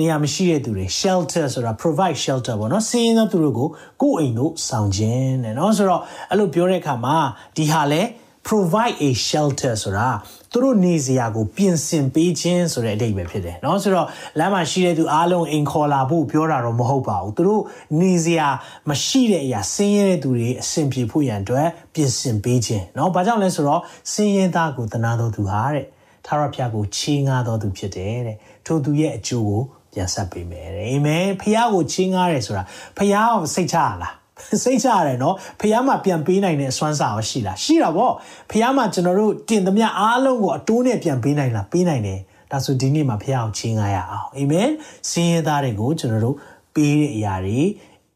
[0.00, 3.68] နေရာမရှိတဲ့သူတွေ shelter ဆိုတာ provide shelter ပေါ့နော်ဆင်းရဲသောသူတွေကို
[4.02, 7.16] ကိုယ်အိမ်တို့ဆောင်ခြင်းတဲ့နော်ဆိုတော့အဲ့လိုပြောတဲ့အခါမှာ
[7.56, 8.02] ဒီဟာလဲ
[8.47, 10.09] provide a shelter ဆိုတာ
[10.51, 14.07] သူတို့နေစရာကိုပြင်ဆင်ပေးခြင်းဆိုတဲ့အဓိပ္ပာယ်ဖြစ်တယ်เนาะဆိုတော့
[14.39, 17.61] လမ်းမှာရှိတဲ့သူအားလုံးအိမ်ခေါ်လာဖို့ပြောတာတော့မဟုတ်ပါဘူးသူတို့
[18.01, 18.47] နေစရာ
[18.89, 25.85] မရှိတဲ့အရာဆင်းရဲတဲ့သူတွေအဆင်ပြေဖို့ရန်အတွက်ပြင်ဆင်ပေးခြင်းเนาะဘာကြောင့်လဲဆိုတော့ဆင်းရဲသားကိုတနာတော်သူဟာတဲ့
[26.25, 29.61] ထာဝရဘုရားကိုချီးငှားတော်သူဖြစ်တယ်တဲ့ထို့သူရဲ့အကျိုးကို
[29.93, 32.63] ပြန်ဆက်ပေးမယ်တဲ့အာမင်ဖခင်ကိုချီးငှားတယ်ဆိုတာ
[32.97, 34.13] ဖခင်ကိုစိတ်ချရလား
[34.62, 38.14] စိတ်ချရတယ်နော်ဖះမှာပြန်ပေးနိုင်တဲ့အစွမ်းစာရောရှိလားရှိတာပေါ့
[38.50, 44.68] ဖះမှာကျွန်တော်တို့တင်သမျှအားလုံးကိုအတိုးနဲ့ပြန်ပေးနိုင်လားပေးနိုင်တယ်ဒါဆိုဒီနေ့မှာဖះအောင်ချင်းငားရအောင်အာမင်
[45.10, 46.36] စင်းရဲသားတွေကိုကျွန်တော်တို့
[46.74, 47.60] ပေးတဲ့အရာတွေ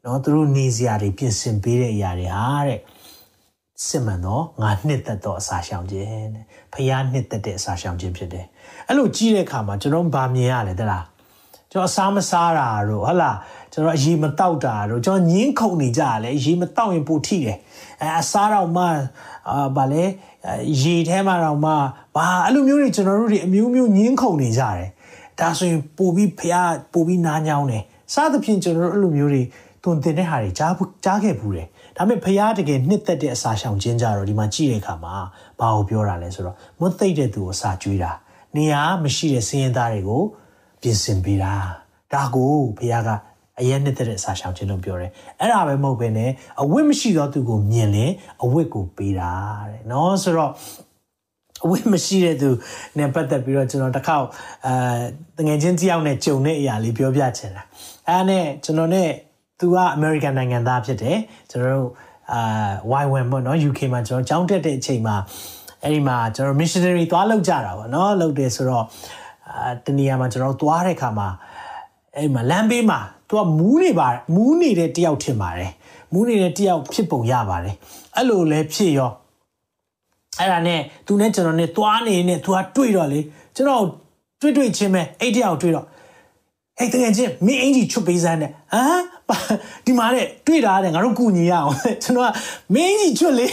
[0.04, 2.80] နော်သူတို့နေစရာတွေပြင်ဆင်ပေးတဲ့အရာတွေဟာတဲ့
[3.86, 8.46] စစ်မှန်တော့ငါနှစ်သက်တော့အစာရှောင်ခြင်းတဲ့ဖះနှစ်သက်တဲ့အစာရှောင်ခြင်းဖြစ်တယ်
[8.88, 11.04] အဲ့လိုကြီးတဲ့အခါမှာကျွန်တော်ဗာမြင်ရလဲတလား
[11.70, 13.36] ကျွန်တော်အစားမစားတာတို့ဟုတ်လား
[13.72, 17.56] ကျွန်တော်အရေမတောက်တာတို့ကျွန်တော်ညင်းခုန်နေကြရလဲရေမတောက်ရင်ပိုထိတယ်
[18.02, 18.84] အဲအစားတော့မှ
[19.50, 20.04] အာဗာလဲ
[20.82, 21.72] ရေထဲမှာတော့မှ
[22.16, 24.88] ဘာအဲ့လိုမျိုးတွေကျွန်တော်တို့တွေအမျိုးမျိုးညင်းခုန်နေကြတယ်
[25.40, 26.54] ဒါဆိုရင်ပိုပြီးဖះ
[26.92, 27.82] ပိုပြီးနားညောင်းတယ်
[28.14, 29.42] စားသဖြင့်ကျွန်တော်တို့အဲ့လိုမျိုးတွေ
[29.84, 30.72] တွင်တင်တဲ့ဟာတွေကြား
[31.04, 35.14] ကြားခဲ့ဘူးတယ်ဒါပေမဲ့ဖះတကယ်နှစ်သက်တဲ့အစာရှောင်ခြင်းကြတော့ဒီမှာကြည့်တဲ့အခါမှာ
[35.60, 38.12] ဘာကိုပြောတာလဲဆိုတော့မွတ်သိတဲ့သူကိုစာကျွေးတာ
[38.56, 40.22] နေရာမရှိတဲ့စင်းရင်သားတွေကို
[40.80, 41.54] ပြင်ဆင်ပေးတာ
[42.12, 43.10] ဒါကိုဘုရားက
[43.60, 45.10] အရင်နှစ်တဲ့စာရှောင်ခြင်းလို့ပြောတယ်
[45.40, 46.30] အဲ့ဒါပဲမဟုတ်ဘဲနဲ့
[46.62, 48.12] အဝတ်မရှိသောသူကိုမြင်လင်
[48.44, 49.32] အဝတ်ကိုပေးတာ
[49.70, 50.52] တဲ့နော်ဆိုတော့
[51.64, 52.48] အဝတ်မရှိတဲ့သူ
[52.98, 54.26] နဲ့ပတ်သက်ပြီးတော့ကျွန်တော်တစ်ခေါက်
[54.66, 57.62] အဲတငယ်ချင်းတယောက်နဲ့ကြုံတဲ့အရာလေးပြောပြချင်တာ
[58.08, 59.08] အဲ့နဲ့ကျွန်တော်နဲ့
[59.60, 61.18] သူကအမေရိကန်နိုင်ငံသားဖြစ်တယ်
[61.50, 61.90] ကျွန်တော်တို့
[62.32, 65.16] အာ Y1 ပေါ့နော် UK မှာကျွန်တော်ကျောင်းတက်တဲ့အချိန်မှာ
[65.82, 68.84] အဲ့ဒီမှာကျွန်တော် missionary သွားလောက်ကြတာပေါ့နော်လောက်တယ်ဆိုတော့
[69.48, 71.28] အာတနေရာမှာကျွန်တော်သွားတဲ့ခါမှာ
[72.16, 73.00] အဲ့မှာလမ်းဘေးမှာ
[73.32, 75.70] သူကမူးနေပါမူးနေတဲ့တယောက်ထင်ပါတယ်
[76.12, 77.74] မူးနေတဲ့တယောက်ဖြစ်ပုံရပါတယ်
[78.16, 79.10] အဲ့လိုလဲဖြစ်ရော
[80.38, 83.20] အဲ့ဒါနဲ့သူနဲ့ကျွန်တော်နဲ့သွားနေနေသူကတွေ့တော့လေ
[83.56, 83.84] ကျွန်တော်
[84.40, 85.86] တွေ့တွေ့ချင်းပဲအဲ့တယောက်တွေ့တော့
[86.78, 89.02] ဟဲ့တကယ်ချင်းမင်းအင်ကြီးချွတ်ပေးစမ်းတဲ့ဟမ်
[89.86, 92.30] ဒီမှာတဲ့တွေ့တာတဲ့ငါတို့ကူညီရအောင်ကျွန်တော်က
[92.74, 93.46] မင်းကြီးချွတ်လေ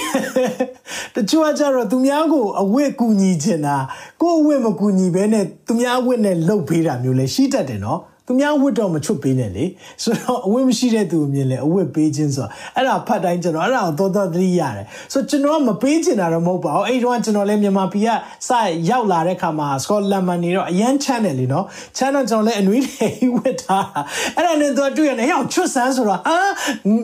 [1.15, 3.75] တချို့ကကြတော့သူများကိုအဝတ်ကူညီချင်တာ
[4.21, 9.65] ကိုယ်အဝတ်မကူညီဘဲနဲ့သူများအဝတ်နဲ့လှုပ်ပေးတာမျိုးလဲရှိတတ်တယ်နော် သူများဝတ်တော့မချွတ်ပေးနဲ့လေ
[10.03, 18.09] ဆိုတော့အဝတ်မရှိတဲ့သူအမြင်လဲအဝတ်ပေးခြင်းဆိုတော့အဲ့ဒါဖတ်တိုင်းကျွန်တော်အဲ့ဒါကိုသောသောသတိရတယ်ဆိုကျွန်တော်ကမပေးချင်တာတော့မဟုတ်ပါဘူးအဲ့ဒီတော့ကျွန်တော်လဲမြန်မာပြည်က
[18.47, 18.49] စ
[18.89, 21.65] ရောက်လာတဲ့ခါမှာစကောလန်မှာနေတော့အရန်ချမ်းတယ်လीနော်
[21.97, 24.01] ချမ်းတော့ကျွန်တော်လဲအနွေးတွေဝတ်ထားတာ
[24.35, 26.37] အဲ့ဒါနဲ့သူကတွေ့ရတယ်ဟဲ့ချွတ်ဆန်းဆိုတော့အာ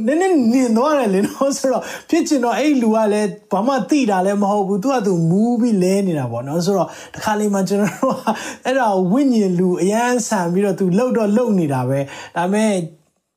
[0.08, 8.22] နည်းနည်းနင်သွားတယ်လीနော်ဆိုတော့ဖြစ်ချင်တော့အဲ့လူကလည်းဘာမှသိတာလည်းမဟုတ်ဘူးသူကသူမူးပြီးလဲနေတာပေါ့နော်ဆိုတော့တခါလေးမှကျွန်တော်တို့က
[8.66, 11.99] အဲ့ဒါဝိညာဉ်လူအရန်ဆန်ပြီးတော့သူလှုပ်တော့လုံနေတာပဲ
[12.37, 12.73] ဒါပေမဲ့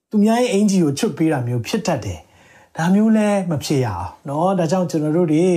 [0.10, 2.19] သူများရဲ့အင်ဂျီကိုချွတ်ပေးတာမျိုးဖြစ်တတ်တယ်
[2.77, 5.47] ဒါမျိုးလည်းမဖြစ်ရအောင်เนาะဒါကြောင့်ကျွန်တော်တို့တွေ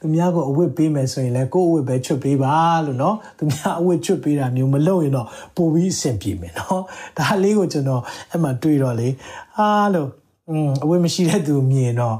[0.00, 2.54] သူများကိုအဝတ်ပေးမယ်ဆိုရင်လည်းကိုယ့်အဝတ်ပဲချွတ်ပေးပါ
[2.86, 5.26] လို့เนาะသူများအဝတ်ချွတ်ပေးတာမျိုးမလုပ်ရင်တော့
[5.56, 6.78] ပိုပြီးအဆင်ပြေမယ်เนาะ
[7.18, 9.08] ဒါလေးကိုကျွန်တော်အဲ့မှာတွေးတော့လေ
[9.56, 10.08] အားလို့
[10.50, 12.16] อืมအဝတ်မရှိတဲ့သူမြင်တော့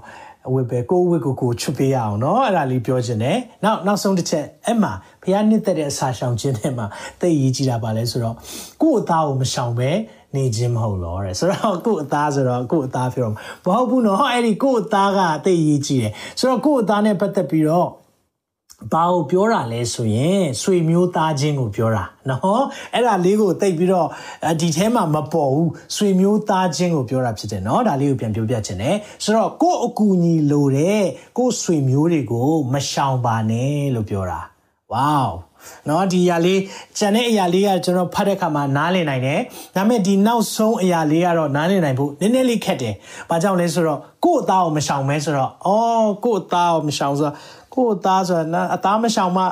[0.46, 6.86] အဝတ်ပဲကိုယ်ဝတ်ကိုကိုချွတ်ပေးရအောင်เนาะအဲ့ဒါလေးပြောချင်တယ်နောက်နောက်ဆုံးတစ်ချက်အဲ့မှာဖះနှစ်သက်တဲ့အစာရှောင်ခြင်းထဲမှာ
[7.20, 8.36] သိရေးကြည့်တာပါလဲဆိုတော့
[8.82, 9.90] ကိုယ့်အသားကိုမရှောင်ပဲ
[10.34, 17.88] နေခြင်းမဟုတ်လို့တဲ့ဆိုတော့ကိုယ့်အသားဆိုတော့ကိုယ့်အသားပြောမဟုတ်ဘူးနော်အဲ့ဒီကိုယ့်အသားကသိရေးကြည့်တယ်ဆိုတော့ကိုယ့်အသားနဲ့ပတ်သက်ပြီးတော့
[18.92, 24.08] ဘာကိုပြောတာလဲဆိုရင်ဆွေမျိုးသားချင်းကိုပြောတာနော်အဲ့ဒါလေးကိုတိတ်ပြီးတော့
[24.60, 31.02] ဒီထဲမှာမပေါ်ဘူးဆွေမျိုးသားချင်းကိုပြောတာဖြစ်တယ်နော်ဒါလေးကိုပြန်ပြောပြချင်တယ်ဆိုတော့ကိုယ့်အကူအညီလိုတဲ့
[31.38, 34.40] ကိုယ့်ဆွေမျိုးတွေကိုမရှောင်ပါနဲ့လို့ပြောတာ
[34.92, 35.30] wow
[35.86, 36.60] เนาะဒီအရာလေး
[36.98, 39.40] ကျန်တဲ့အရာလေးကကျွန်တော်ဖတ်တဲ့အခါမှာနားလည်နိုင်တယ်
[39.76, 42.94] ဒါပေမဲ့ဒီနောက်ဆုံးအရာလေးကတော့နားလည်နိုင်ဖို့နည်းနည်းလေးခက်တယ်
[43.30, 47.34] ဘာကြောင့်လဲဆိုတော့ကိုယ့်အသားကိုမရှောင်မဲဆိုတော့အော်ကိုယ့်အသားကိုမရှောင်ဆိုတော့
[47.75, 49.43] ကိုယ့်အသားဆိုတာအသားမရှောင်မှ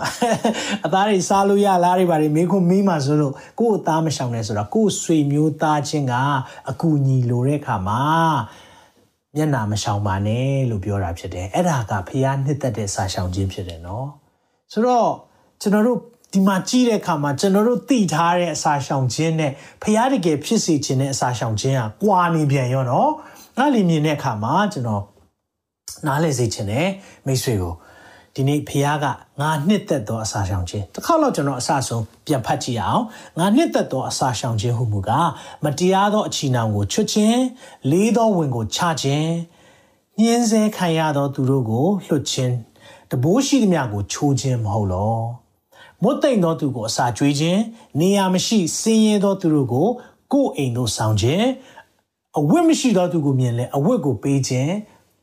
[0.85, 6.13] အသားတွေစားလို့ရလားတွေဘာတွေမေးခွန်းမေးမှဆိုလို့ကိုယ့်အသားမရှောင်လဲဆိုတော့ကိုယ့်ဆွေမျိုးသားချင်းက
[6.69, 8.01] အကူညီလိုတဲ့အခါမှာ
[9.35, 14.07] မျက်နာမရှောင်ပါနဲ့လို့ပြောတာဖြစ်တယ်အဲ့ဒါကဖျားနှစ်သက်တဲ့စာရှောင်ခြင်းဖြစ်တယ်နော်
[14.71, 15.09] ဆိုတော့
[15.61, 15.99] ကျွန်တော်တို့
[16.33, 19.51] ဒီမှာကြည့်တဲ့အခါမှာကျွန်တော်တို့သိထားတဲ့အစာရှောင်ခြင်းနဲ့
[19.83, 23.11] ဖျားတကယ်ဖြစ်စေခြင်းတဲ့အစာရှောင်ခြင်းကကွာနေပြန်ရောနော်
[23.57, 25.03] ငါလီမြင်တဲ့အခါမှာကျွန်တော်
[26.07, 26.87] နားလည်စေခြင်းနဲ့
[27.25, 27.73] မိတ်ဆွေကို
[28.35, 29.05] ဒီနေ့ဖះက
[29.39, 33.03] ငါနှစ်သက်သောအစာရှောင်ခြင်းတစ်ခါတော့ကျွန်တော်အစဆုံးပြန်ဖတ်ကြည့်အောင်
[33.37, 35.29] ငါနှစ်သက်သောအစာရှောင်ခြင်းဟုမူကား
[35.63, 37.41] မတရားသောအချီနှောင်ကိုချွတ်ခြင်း
[37.91, 39.31] လေးသောဝင်ကိုချခြင်း
[40.19, 42.55] ညှင်းဆဲခံရသောသူတို့ကိုလွတ်ခြင်း
[43.11, 45.17] တဘိုးရှိသမျှကိုချိုးခြင်းမဟုတ်လော
[46.01, 47.61] မွတ်သိမ့်သောသူကိုအစာကျွေးခြင်း
[47.99, 49.87] နေရာမရှိစင်းရဲသောသူတို့ကို
[50.33, 51.45] ကိုယ်အိမ်သို့ဆောင်ခြင်း
[52.39, 54.73] အဝတ်မရှိသောသူကိုမြင်လဲအဝတ်ကိုပေးခြင်း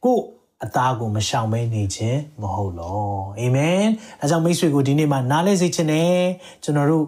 [0.05, 0.23] ကိုယ်
[0.64, 3.84] အသားကိုမရှောင်မဲနေခြင်းမဟုတ်လောအာမင်
[4.20, 6.16] ဒါကြောင့်မိတ်ဆွေကိုဒီနေ့မှာနားလဲစေခြင်းနဲ့
[6.64, 7.06] ကျွန်တော်တို့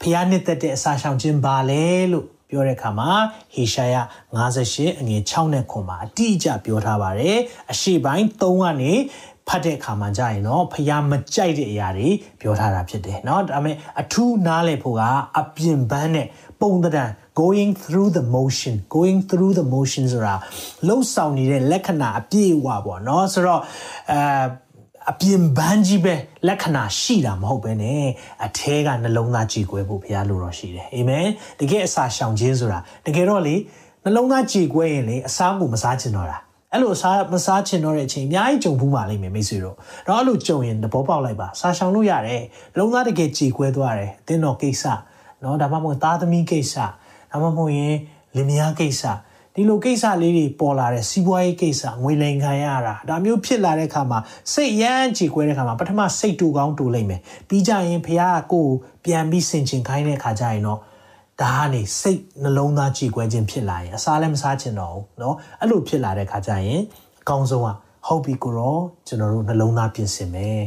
[0.00, 3.10] ဖျားနှစ်သက်တဲ့အစာရှောင်ခြင်းပါလေလို့ပြောတဲ့အခါမှာ
[3.54, 3.96] ဟေရှာယ
[4.38, 7.38] 58အငယ်6နဲ့ခွန်မှာအတိအကျပြောထားပါတယ်
[7.72, 8.92] အရှိပိုင်း3ကနေ
[9.48, 12.08] ဖတ်တဲ့အခါမှာကြာရင်တော့ဖျားမကြိုက်တဲ့အရာတွေ
[12.40, 15.02] ပြောထားတာဖြစ်တယ်เนาะဒါပေမဲ့အထူးနားလည်ဖို့က
[15.38, 16.26] အပြင်ပန်းနဲ့
[16.60, 17.10] ပုံသဏ္ဍာန်
[17.40, 20.34] going through the motion going through the motion ဆိုတာ
[20.86, 23.60] လှုပ်ဆောင်နေတဲ့လက္ခဏာအပြည့်အဝပေါ့เนาะဆိုတော့
[24.12, 24.18] အဲ
[25.10, 26.14] အပြင်ပန်းကြီးပဲ
[26.48, 27.84] လက္ခဏာရှိတာမဟုတ်ပဲね
[28.44, 31.26] အထဲကနှလုံးသားကြည်ကွယ်ဖို့ဘုရားလိုတော်ရှိတယ်အာမင်
[31.60, 33.56] တကယ်အစာရှောင်ခြင်းဆိုတာတကယ်တော့လေ
[34.04, 36.38] နှလုံးသားကြည်ကွယ်ရင်လေအစာကိုမစားချင်တော့တာ
[36.72, 42.42] အဲ့လိုစားမစားချင်တော့တဲ့အချိန်အများကြီးကြုံဘူးပါလိမ့်မယ်မိတ်ဆွေတို့တော့အဲ့လိုကြုံရင်သဘောပေါက်လိုက်ပါစားရှောင်လို့ရတယ်
[42.78, 44.84] လုံးသားတကယ်ကြည်ကွယ်သွားတယ်အသင်းတော်ကိစ္စ
[45.40, 46.74] เนาะဒါမှမဟုတ်သားသမီးကိစ္စ
[47.32, 47.94] ဒါမှမဟုတ်ရင်
[48.36, 49.02] လင်မယားကိစ္စ
[49.54, 54.18] ဒီလိုကိစ္စလေးတွေပေါ်လာတဲ့စီးပွားရေးကိစ္စငွေလိမ်ခံရတာဒါမျိုးဖြစ်လာတဲ့အခါမှာ
[54.52, 58.72] စိတ်ရမ်းကြည်ကွဲတဲ့အခါမှာပထမစိတ်တူကောင်းတူလိမ့်မယ်ပြီးကြရင်ဖခင်ကကိုယ်
[59.04, 60.78] ပြန်ပြီးဆင်ခြင်ခိုင်းတဲ့အခါကျရင်တော့
[61.40, 66.80] ဒါကနေစိတ်နှလုံးသားကြည်ကွဲခြင်းဖြစ်လာရင်အစားလည်းမစားချင်တော့ဘူးเนาะအဲ့လိုဖြစ်လာတဲ့အခါကျရင်
[67.22, 67.68] အကောင်းဆုံးက
[68.06, 70.60] ဟုတ်ပြီကိုရောကျွန်တော်တို့နှလုံးသားပြင်ဆင်မယ်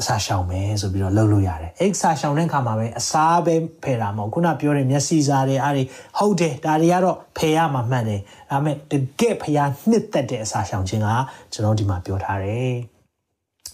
[0.00, 5.84] အစာရှောင်မယ်ဆိုပြီးတော့လှုပ်လို့ရတယ်အဲ့အစာရှောင်တဲ့အခါမှာပဲအစာပဲဖယ်တာမဟုတ်ခုနပြောတဲ့မျက်စိစားတွေအားတွေ
[6.18, 11.08] ဟုတ်တယ်ဒါတွေကတော့ဖယ်ရမှာမှန်တယ်ဒါပေမဲ့တကယ်ဖျားနှစ်သက်တဲ့အစာရှောင်ခြင်းက
[11.52, 12.95] ကျွန်တော်ဒီမှာပြောထားတယ်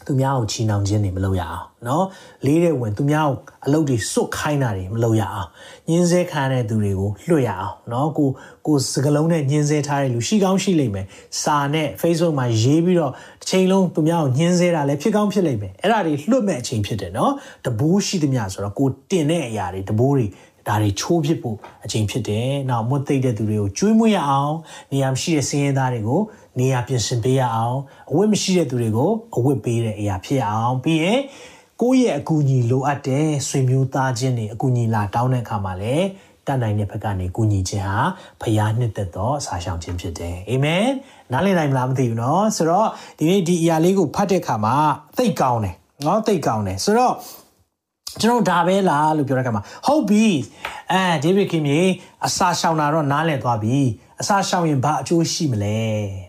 [0.07, 2.03] သူများကိုချီနှောင်ခြင်းတွေမလုပ်ရအောင်เนาะ
[2.45, 5.49] လေးတဲ့ဝင်သူများကိုအလုပ်တွေစွတ်ခိုင်းတာတွေမလုပ်ရအောင်
[5.89, 8.29] ညင်းဆဲခံတဲ့သူတွေကိုလွှတ်ရအောင်เนาะကို
[8.67, 11.05] ကိုစကလုံးနဲ့ညင်းဆဲထားတဲ့လူရှိကောင်းရှိလိမ့်မယ်
[11.41, 13.11] စာနဲ့ Facebook မှာရေးပြီးတော့
[13.41, 17.31] တစ်ချိန်လုံးသူများကိုညင်းဆဲတာလည်းဖြစ်ကောင်းဖြစ်လိမ့်မယ်အဲ့ဒါတွေလွှတ်မဲ့အချိန်ဖြစ်တယ်เนาะ
[17.65, 20.27] တဘိုးရှိသမျှဆိုတော့ကိုတင်တဲ့အရာတွေတဘိုးတွေ
[20.67, 24.55] ဒါတွေချိုးဖြစ်ဖို့အချိန်ဖြစ်တယ်။နောက်မွတ်သိတဲ့သူတွေကိုကျွေးမွေးရအောင်
[24.91, 26.21] နေရာမရှိတဲ့စင်းရဲသားတွေကို
[26.59, 27.77] နေရာပြင်ဆင်ပေးရအောင်
[28.09, 31.19] အဝတ်မရှိတဲ့သူတွေကိုအဝတ်ပေးတဲ့အရာဖြစ်အောင်ပြီးရင်
[31.81, 36.07] ကိုယ့်ရဲ့အကူအညီလိုအပ်တဲ့ဆွေမျိုးသားချင်းတွေအကူအညီလာတောင်းတဲ့အခါမှာလည်း
[36.47, 37.99] တတ်နိုင်တဲ့ဘက်ကနေကူညီခြင်းဟာ
[38.41, 40.85] ဖျားနှစ်သက်သောအစာရှောင်ခြင်းဖြစ်တယ်အာမင်
[41.31, 42.87] နားလည်နိုင်မလားမသိဘူးเนาะဆိုတော့
[43.17, 44.75] ဒီနေ့ဒီအရာလေးကိုဖတ်တဲ့အခါမှာ
[45.17, 47.13] သိတ်ကောင်းတယ်เนาะသိတ်ကောင်းတယ်ဆိုတော့
[48.21, 50.25] ကျွန်တော်ဒါပဲလားလို့ပြောတဲ့အခါမှာဟုတ်ပြီ
[50.91, 51.79] အဲဒေးဗစ်ခင်မြေ
[52.25, 53.77] အစာရှောင်တာတော့နားလည်သွားပြီ
[54.21, 55.79] အစာရှောင်ရင်ဘာအကျိုးရှိမလဲ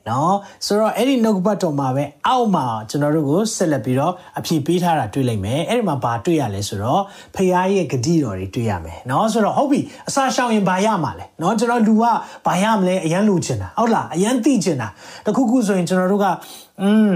[0.07, 0.33] เนาะ
[0.67, 7.03] ဆိုတော့အဲ့ဒီနှုတ်ဘတ်တော်မှာပဲအောက်မှာကျွန်တော်တို့ကိုဆက်လက်ပြီးတော့အဖြေပေးထားတာတွေ့လိုက်မယ်အဲ့ဒီမှာဘာတွေ့ရလဲဆိုတော့
[7.35, 12.05] ဖခင်ရဲ့ဂတိတော်တွေတွေ့ရမယ်เนาะဆိုတော့ဟုတ်ပြီအစာရှောင်ရင်ဘာရမှာလဲเนาะကျွန်တော်လူက
[12.47, 14.89] ဘာရမလဲအရန်လူချင်တာဟုတ်လားအရန်သိချင်တာ
[15.27, 16.27] တခုခုဆိုရင်ကျွန်တော်တို့က
[16.83, 17.11] อืม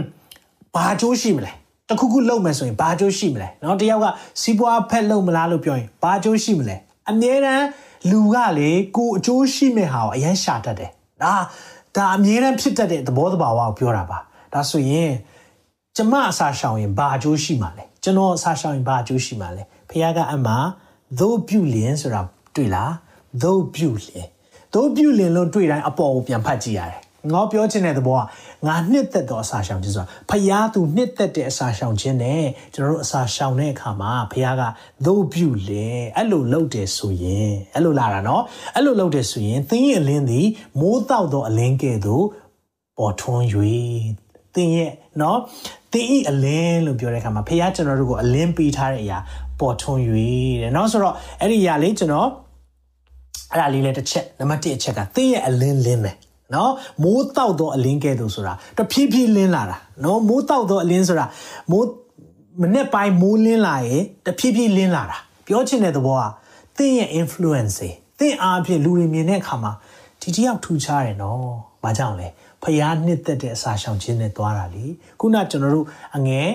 [0.74, 1.52] ဘာအကျိုးရှိမလဲ
[1.88, 4.06] တခုခုလုပ်မယ်ဆိုရင်ဘာအကျိုးရှိမလဲเนาะတယောက်က
[4.40, 6.76] စီးပွားဖက်လုပ်မလားလို့ပြောရင်ဘာအကျိုးရှိမလဲ
[7.10, 7.64] အမြဲတမ်း
[8.09, 10.91] လူကလေကိုအကျိုးရှိမဲ့ဟာကိုအရန်ရှာတတ်တယ်
[11.23, 11.33] ဒါ
[11.95, 14.17] ဒါအမြဲတမ်းဖြစ်တတ်တဲ့သဘောတဘာဝကိုပြောတာပါ
[14.53, 15.11] ဒါဆိုရင်
[15.95, 20.53] ကျမအစာရှောင်ရင်ဘာအကျိုးရှိမှာလဲကျွန်တော်အစာရှောင်ရင်ဘာအကျိုးရှိမှာလဲဖခင်ကအမှ
[21.19, 22.21] သို့ပြုလင်ဆိုတာ
[22.55, 22.93] တွေ့လား
[23.43, 24.27] သို့ပြုလင်
[24.73, 27.01] သို့ပြုလင်လို့တွေ့တိုင်းအပေါ်ကိုပြန်ဖတ်ကြည့်ရတယ်
[27.33, 28.21] ငေါပြောချင်တဲ့သဘောက
[28.67, 34.63] ငါနှစ်သက်သောအစာရှောင်ခြင်းဆိုတာဖယားသူနှစ်သက်တဲ့အစာရှောင်ခြင်းနဲ့ကျွန်တော်တို့အစာရှောင်တဲ့အခါမှာဖယားက
[35.05, 38.43] သို့ပြုလေအဲ့လိုလုပ်တယ်ဆိုရင်အဲ့လိုလာတာနော်
[38.75, 40.47] အဲ့လိုလုပ်တယ်ဆိုရင်သင်ရဲ့အလင်းသည်
[40.79, 42.25] မိုးတောက်သောအလင်းကဲ့သို့
[42.97, 43.45] ပေါ်ထွန်း၍
[44.55, 45.39] သင်ရဲ့နော်
[45.93, 49.17] သင်ဤအလင်းလို့ပြောတဲ့အခါမှာဖယားကျွန်တော်တို့ကိုအလင်းပေးထားတဲ့အရာ
[49.59, 50.01] ပေါ်ထွန်း၍
[50.61, 52.29] တဲ့နော်ဆိုတော့အဲ့ဒီအရာလေးကျွန်တော်
[53.51, 56.15] အဲ့ဒါလေးလည်းတစ်ချက်နံပါတ်1အချက်ကသင်ရဲ့အလင်းလင်းမယ်
[56.53, 56.71] နော်
[57.03, 61.25] မိုးတောက်သောအလင်းကဲ့သို့ဆိုတာတဖြည်းဖြည်းလင်းလာတာနော်မိုးတောက်သောအလင်းဆိုတာ
[61.71, 61.87] မိုး
[62.61, 66.23] မနေ့ပိုင်းမိုးလင်းလာရင်တဖြည်းဖြည်းလင်းလာတာပြောချင်တဲ့သဘောက
[66.77, 67.79] သင်ရဲ့ influence
[68.19, 69.71] သင်အားဖြင့်လူတွေမြင်တဲ့အခါမှာ
[70.21, 71.41] ဒီတယောက်ထူခြားတယ်နော်။
[71.83, 72.27] ဘာကြောင့်လဲ။
[72.63, 74.85] ဖျားနှစ်သက်တဲ့အစာရှောင်ခြင်းနဲ့သွားတာလေ။
[75.19, 76.47] ခုနကျွန်တော်တို့အငယ်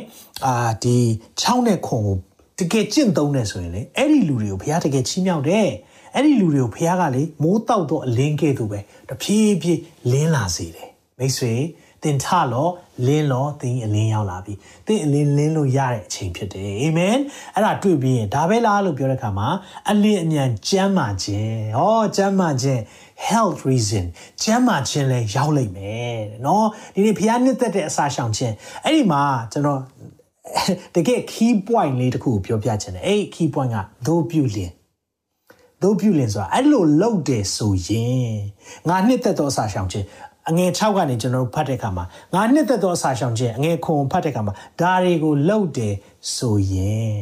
[0.47, 0.97] အာဒီ
[1.41, 2.17] ချောင်းနဲ့ခွန်ကို
[2.59, 5.69] တကယ်ကျင့်သုံးတယ်ဆိုရင်လေအဲ့ဒီလူတွေကိုဖျားတကယ်ချီးမြှောက်တယ်။
[6.14, 11.55] အဲ့ဒီလူတွေကိုဖះကလေမိုးတောက်တော့အလင်းကဲ့သို့ပဲတဖြည်းဖြည်းလင်းလာစေတယ်မိတ်ဆွေ
[12.03, 12.68] တင်ထလော
[13.07, 14.55] လင်းလောတင်အလင်းရောက်လာပြီ
[14.87, 17.16] တင်အလင်းလင်းလို့ရတဲ့အချိန်ဖြစ်တယ်အာမင်
[17.55, 19.48] အဲ့ဒါတွေ့ပြီးရင်ဒါပဲလားလို့ပြောတဲ့အခါမှာ
[19.90, 22.81] အလင်းအမြန်ကျမ်းမာခြင်းဟောကျမ်းမာခြင်း
[23.29, 24.05] health reason
[24.42, 29.22] ကျမ်းမာခြင်းလဲရောက်လိမ့်မယ်တဲ့နော်ဒီနေ့ဖျားနှစ်သက်တဲ့အစာရှောင်ခြင်းအဲ့ဒီမှာ
[29.53, 29.81] ကျွန်တော်
[30.94, 34.72] တကယ် key point လေးတစ်ခုကိုပြောပြချင်တယ်အဲ့ key point ကသို့ပြုလျင်
[35.83, 38.33] ဒို့ပြုလင်ဆိုတာအဲ့လိုလုပ်တယ်ဆိုရင်
[38.88, 40.07] ငါနှစ်သက်သောအစာရှောင်ခြင်း
[40.49, 45.95] အငယ်6ကနေကျွန်တော်တို့ဖတ်တဲ့အခါမှာငါနှစ်သက်သောအစာရှောင်ခြင်းအငယ်ခွန်ဖတ်တဲ့အခါမှာဒါတွေကိုလှုပ်တယ်
[46.37, 47.18] ဆိုရင်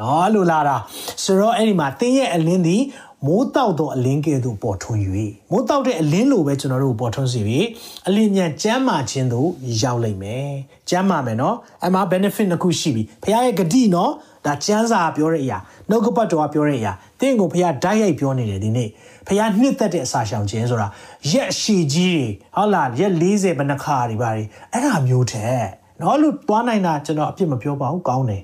[0.00, 0.76] နော်လို့လာတာ
[1.24, 2.82] ဆိုတော့အဲ့ဒီမှာတင်းရဲ့အလင်းသည်
[3.26, 5.00] မိုးတောက်သောအလင်းကဲ့သို့ပေါ်ထွန်း၍
[5.50, 7.66] မိုးတောက်တဲ့အလင်းလိုပဲကျွန်တော်တို့ပေါ်ထွန်းစီပြီး
[8.08, 9.48] အလင်းမြန်ကျမ်းမာခြင်းသို့
[9.82, 10.50] ရောက်လိမ့်မယ်
[10.90, 14.12] ကျမ်းမာမယ်နော်အမှ benefit နှစ်ခုရှိပြီဖခင်ရဲ့ဂတိနော်
[14.46, 15.58] ဒါကျမ်းစာပြောတဲ့အရာ
[15.90, 18.88] နှုတ်ကပတ်တော်ကပြောတဲ့အရာတင့်ကိုဖခင်ဓာတ်ရိုက်ပြောနေတယ်ဒီနေ့
[19.26, 20.88] ဖခင်နှစ်သက်တဲ့အစာရှောင်ခြင်းဆိုတာ
[21.30, 25.60] ရက်ရှည်ကြီးတွေဟုတ်လားရက်40ဘဏ္ဍခါတွေပါတွေအဲ့ဒါမျိုးတဲ့
[26.00, 28.42] နော်လို့တွားနိုင်တာကျွန်တော်အပြစ်မပြောပါဘူးကောင်းတယ်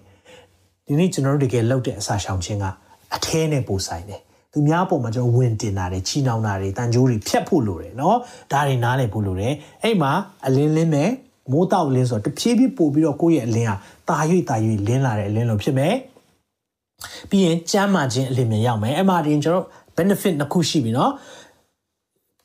[0.86, 2.64] ဒီနေ့ကျွန်တော်တို့တကယ်လုပ်တဲ့အစာရှောင်ခြင်းက
[3.14, 4.20] အထဲနဲ့ပိုဆိုင်တယ်
[4.52, 8.18] သူများပုံမှာကျွန်တော်ဝင်တင်တာတွေချီနှောင်တာတွေတန်ကြိုးတွေဖြတ်ဖို့လိုတယ်နော်
[8.52, 10.12] ဒါတွေနားလည်ဖို့လိုတယ်အဲ့မှာ
[10.46, 11.10] အလင်းလင်းမဲ့
[11.52, 13.76] မိုးတောက်လင်းဆိုတော့တဖြည်းဖြည်းပို့ပြီးတော့ကိုယ့်ရဲ့အလင်းဟာ
[14.08, 15.94] တာ၍တာ၍လင်းလာတဲ့အလင်းလိုဖြစ်မယ်
[17.30, 21.12] ပြီးရင်ကျမ်းမာခြင်းအလင်းမြင်ရောက်မယ်အဲ့မှာဒီကျွန်တော် benefit နှစ်ခုရှိပြီနော်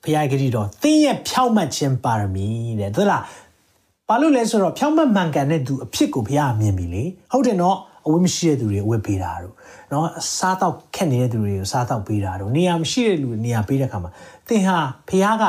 [0.03, 2.47] ဖခင်ကတိတော့သင်ရဲ့ဖြောက်မှတ်ခြင်းပါရမီ
[2.79, 3.23] တဲ့သလား
[4.07, 9.55] ဘာလို့လဲဆိုတော့ဖြောက်မှတ်မှန်ကန်တဲ့သူအဖြစ်ကိုဘုရားမြင်ပြီလေဟုတ်တယ်နော်အဝတ်မရှိတဲ့သူတွေအဝတ်ပေးတာတို့
[9.91, 14.11] နော်စားတော့ခက်နေတဲ့သူတွေကိုစားတော့ပေးတာတို့နေရာမရှိတဲ့လူတွေနေရာပေးတဲ့ခါမှာ
[14.47, 14.77] သင်ဟာ
[15.09, 15.45] ဖခင်က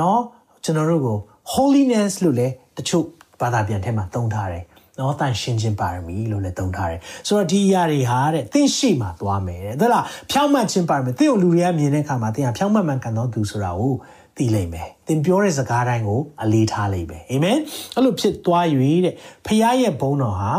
[0.00, 0.20] နော်
[0.64, 1.16] ကျွန်တော်တို့ကို
[1.52, 3.04] holiness လို့လည်းတချို့
[3.40, 4.64] ဘာသာပြန်ထဲမှာသုံးထားတယ်
[4.98, 13.94] နော်တန်ရှင်းခြင်းပါရမီလို့လည်းသုံးထားတယ်ဆိုတော့ဒီအရာတွေဟာတဲ့သင်ရှိမှသွားမယ်တဲ့ဟုတ်လားဖြောင်းမှတ်ခြင်းပါရမီသင်ကိုလူတွေကမြင်တဲ့အခါမှာသင်ကဖြောင်းမှတ်မှန်ကန်သောသူဆိုတာကို
[14.36, 17.58] သိလိမ့်မယ်သင်ပြောတဲ့စကားတိုင်းကိုအလေးထားလိမ့်မယ်အာမင်
[17.94, 18.64] အဲ့လိုဖြစ်သွား၍
[19.04, 19.14] တဲ့
[19.46, 20.52] ဖခင်ရဲ့ဘုန်းတော်ဟာ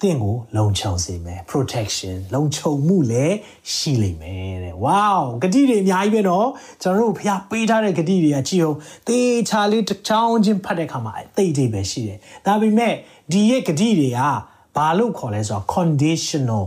[0.00, 3.36] သင်ကိုလုံခြုံစေမယ် protection လုံခြုံမှုလည်း
[3.74, 6.46] ရှိလိမ့်မယ်တဲ့ wow ဂတိတွေအများကြီးပဲเนาะ
[6.82, 8.76] ကျွန်တော်တို့ဖခင်ပေးထားတဲ့ဂတိတွေကကြည့်အောင်
[9.08, 12.94] သေချာလေးတစ်ချောင်းချင်းဖတ်တဲ့အခါမှာအသိအသေးပဲရှိတယ်ဒါပေမဲ့
[13.32, 14.20] ဒီရဲ့ဂတိတွေက
[14.76, 16.64] ဘာလို့ခေါ်လဲဆိုတော့ conditional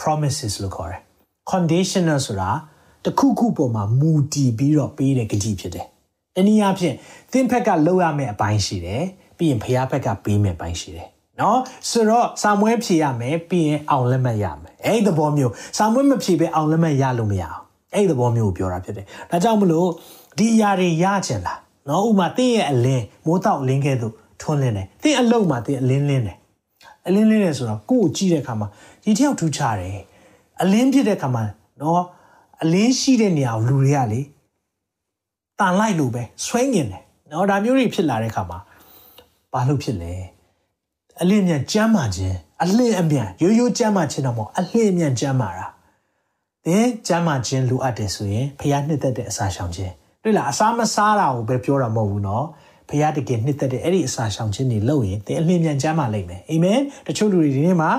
[0.00, 1.00] promises လို့ခေါ်တယ်
[1.50, 2.50] conditional ဆိုတာ
[3.04, 5.86] တခုခုပေါ်မှာမူတည်ပြီးတော့ပေးတဲ့ဂတိဖြစ်တယ်
[6.36, 6.94] တနည်းအားဖြင့်
[7.32, 9.04] သင်ဘက်ကလောက်ရမယ့်အပိုင်းရှိတယ်
[9.36, 11.08] ပြီးရင်ဖခင်ဘက်ကပေးမယ့်အပိုင်းရှိတယ်
[11.39, 19.87] နော်ဆိုတော့စာမွေးဖြေရမယ်ပြီးရင်အောင်လက်မှတ်ရမယ်အဲ့ဒီသဘောမျိုးစာမွေးမဖြေပဲအောင်လက်မှတ်ရလို့မရအောင်အဲ့ဒီသဘောမျိုးကိုပြောတာဖြစ်တယ်ဒါကြောင့်မလို့
[20.37, 24.07] ဒီအရာတွေရချင်လားနော်ဥမာတင်းရဲ့အလင်းမိုးတောက်လင်းခဲ့သူ
[24.41, 26.37] ထွန်းလင်းတယ်တင်းအလုံးမှာတင်းအလင်းလင်းတယ်
[27.07, 28.67] အလင်းလင်းတယ်ဆိုတော့ကိုယ်ကိုကြည့်တဲ့အခါမှာ
[29.03, 29.99] ဒီတယောက်ထူးခြားတယ်
[30.61, 31.43] အလင်းဖြစ်တဲ့အခါမှာ
[31.81, 32.03] နော်
[32.63, 34.21] အလင်းရှိတဲ့နေရာကိုလူတွေကလေ
[35.59, 38.59] တန်လိုက်လို့ပဲဆွဲငင်တယ်နော်ဒါမျိုးတွေဖြစ်လာတဲ့အခါမှာ
[39.53, 40.13] ဘာလို့ဖြစ်လဲ
[41.21, 45.65] အလင်းမြန်ကြမ်းမာခြင်းအလင်းအမြန်ရိုးရိုးကြမ်းမာခြင်းတော့မဟုတ်အလင်းအမြန်ကြမ်းမာတာ
[46.65, 52.45] သင်ကြမ်းမာခြင်းလိုအပ်တယ်ဆိုရင်ဖခင်နှစ်သက်တဲ့အစာရှောင်ခြင်းတွေ့လားအစာမစားတာကိုပဲပြောတာမဟုတ်ဘူးနော်
[52.89, 57.89] ဖခင်တကယ်နှစ်သက်တဲ့အဲ့ဒီအစာရှောင်ခြင်းတွေလုပ်ရင်သင်အလင်းမြန်ကြမ်းမာလိမ့်မယ်အာမင်တချို့လူတွေဒီနေ့မှာ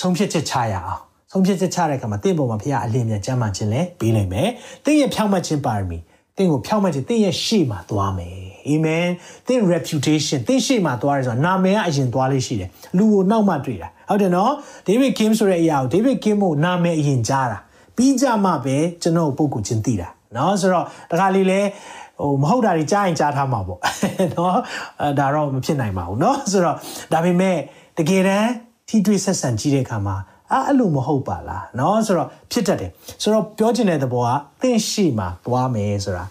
[0.00, 1.00] ဆုံးဖြတ်ချက်ချရအောင်
[1.32, 4.48] ဆုံးဖြတ်ချက်ချတဲ့အခါမှာတင့်ပေါ်မှာဖခင်အလင်းမြန်ကြမ်းမာခြင်းလဲပေးလိမ့်မယ်
[4.84, 5.98] တင့်ရဲ့ဖြောင့်မတ်ခြင်းပါရမီ
[6.36, 9.05] တင့်ကိုဖြောင့်မတ်ခြင်းတင့်ရဲ့ရှေ့မှာသွားမယ် အာမင်။
[9.47, 14.51] တင့် reputation တင့်ရှေ့မှာသွားရဲဆိုတာနာမည်ကအရင်သွားလေးရှိတယ်။လူကိုနောက်မှတွေ့တာ။ဟုတ်တယ်နော်။
[14.87, 17.57] David Kim ဆိုတဲ့အရာကို David Kim ကိုနာမည်အရင်ကြားတာ။
[17.97, 21.59] ပြီးကြမှပဲကျွန်တော်ပုဂ္ဂိုလ်ချင်းသိတာ။နော်ဆိုတော့တခါလေးလဲ
[22.21, 23.79] ဟိုမဟုတ်တာတွေကြားရင်ကြားထားမှာပေါ့။
[24.35, 24.57] နော်
[25.01, 26.75] အဲဒါတော့မဖြစ်နိုင်ပါဘူးเนาะဆိုတော့
[27.13, 27.57] ဒါပေမဲ့
[27.97, 28.51] တကယ်တမ်း
[28.89, 30.15] ထိတွေ့ဆက်ဆံကြည့်တဲ့အခါမှာ
[30.51, 32.91] အဲ့အဲ့လိုမဟုတ်ပါလားเนาะဆိုတော့ဖြစ်တတ်တယ်
[33.21, 34.29] ဆိုတော့ပြောချင်တဲ့သဘောက
[34.61, 36.23] သင်ရှိမှာသွားမယ်ဆိုတာ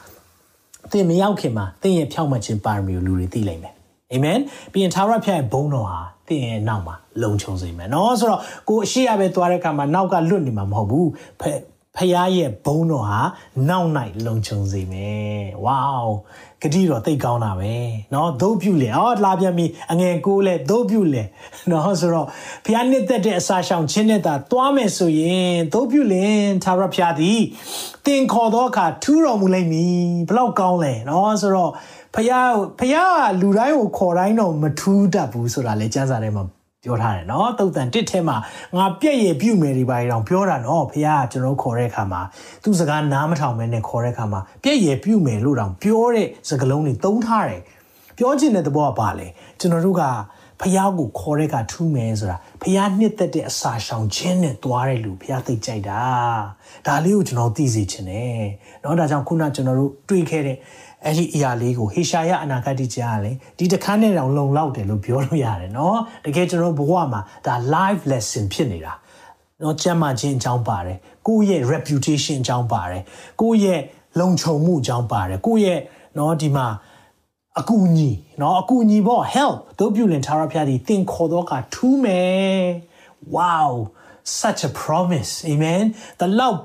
[0.92, 3.74] သင်မရောက်ခင်မှာသင်ရဲ့ဖြောင့်မတ်ခြင်းပါရမီကိုလူတွေသိလိမ့်မယ်
[4.12, 4.40] အာမင်
[4.72, 11.10] ပြီးရင်သာရဖျားရဲ့ဘုန်းတော်ဟာသင်ရဲ့နောက်မှာလုံခြုံစေမယ်နော်ဆိုတော့ကိုအရှိရပဲသွားတဲ့အခါမှာနောက်ကလွတ်နေမှာမဟုတ်ဘူး
[11.99, 13.21] ဖះရဲ့ဘုံတော်ဟာ
[13.69, 16.05] နောက်နိုင်လုံခြုံစေမယ်။ဝေါ
[16.63, 17.75] ဂတိတော်သိကောင်းတာပဲ
[18.13, 21.23] เนาะဒုတ်ပြုလေအော်လာပြန်ပြီအငယ်ကိုလဲဒုတ်ပြုလေ
[21.69, 22.27] เนาะဆိုတော့
[22.65, 27.41] ဖះနှစ်သက်တဲ့အစာရှောင်ခြင်းနဲ့သာသွားမယ်ဆိုရင်ဒုတ်ပြုလင်သာရဖះသည်
[28.07, 29.97] တင်ခေါ်သောအခါထူးတော်မူလိမ့်မည်
[30.29, 31.71] ဘလောက်ကောင်းလဲเนาะဆိုတော့
[32.15, 32.31] ဖះ
[32.79, 32.97] ဖះ
[33.41, 36.45] လူတိုင်းကိုခေါ်တိုင်းတော့မထူးတတ်ဘူးဆိုတာလဲစံစာထဲမှာ
[36.85, 38.37] ပြောထားတယ်နော်တုတ်တန်တစ်ထဲမှာ
[38.77, 42.21] ငါပြည့်ရပြုမယ်ဒီပါရီတောင်ပြောတာနော်ဖခင်ကကျွန်တော်ခေါ်တဲ့အခါမှာ
[42.63, 47.63] သူစကားနားမထောင်မဲနဲ့ခေါ်တဲ့အခါမှာပြည့်ရပြုမယ်လို့တောင်ပြောတဲ့စကားလုံးတွေသုံးထားတယ်
[48.19, 49.27] ပြောချင်တဲ့သဘောကပါလေ
[49.61, 50.03] ကျွန်တော်တို့က
[50.61, 56.03] ဖះကိုခေါ်တဲ့ကထူးမယ်ဆိုတာဖះနှစ်သက်တဲ့အစာရှောင်ခြင်းနဲ့သွားတဲ့လူဖះသိကြိုက်တာ
[56.87, 58.43] ဒါလေးကိုကျွန်တော်သိစေချင်တယ်
[58.81, 60.57] เนาะဒါကြောင့်ခုနကျွန်တော်တို့တွေ့ခဲ့တဲ့
[61.06, 68.94] အဲ့ဒီအရာလေးကိုဟေရှာယအနာဂတ်တိကျကလည်းဒီတခါနဲ့တောင်လုံလောက်တယ်လို့ပြောလို့ရတယ်နော်တကယ်ကျွန်တော်ဘဝမှာဒါ live lesson ဖြစ်နေတာ
[69.62, 70.98] နော်ကျမ်းမာခြင်းအကြောင်းပါတယ်
[71.28, 73.04] ကိုယ့်ရဲ့ reputation အကြောင်းပါတယ်
[73.42, 73.82] ကိုယ့်ရဲ့
[74.20, 75.80] လုံခြုံမှုအကြောင်းပါတယ်ကိုယ့်ရဲ့
[76.18, 76.68] နော်ဒီမှာ
[77.60, 78.10] အကူအညီ
[78.42, 82.64] နော်အကူအညီပေါ့ help တို့ပြုလင်ထားရဖျားဒီသင်ခေါ်တော့ကထူးမယ်
[83.36, 83.72] wow
[84.40, 85.84] such a promise amen
[86.20, 86.60] the love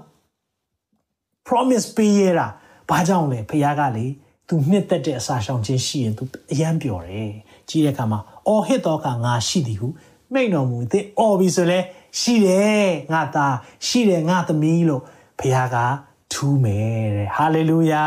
[1.48, 2.46] promise ပေးရတာ
[2.90, 4.06] ဘာကြောင့်လဲဖခင်ကလေ
[4.48, 7.30] သူနှစ်သက်တဲ့အစာရှောင်ခြင်းရှိရင်သူအယံပျော်တယ်
[7.68, 9.88] ကြီးတဲ့အခါမှာအော်ဟစ်တော့ကငါရှိသည်ဟု
[10.32, 11.78] မိန့်တော်မူသည်အော်ပြီဆိုလဲ
[12.20, 13.54] ရှိတယ်ငါသား
[13.86, 15.02] ရှိတယ်ငါသမီးလို့
[15.38, 15.76] ဖခင်က
[16.32, 18.02] ထူးမယ်တဲ့ဟာလေလုယာ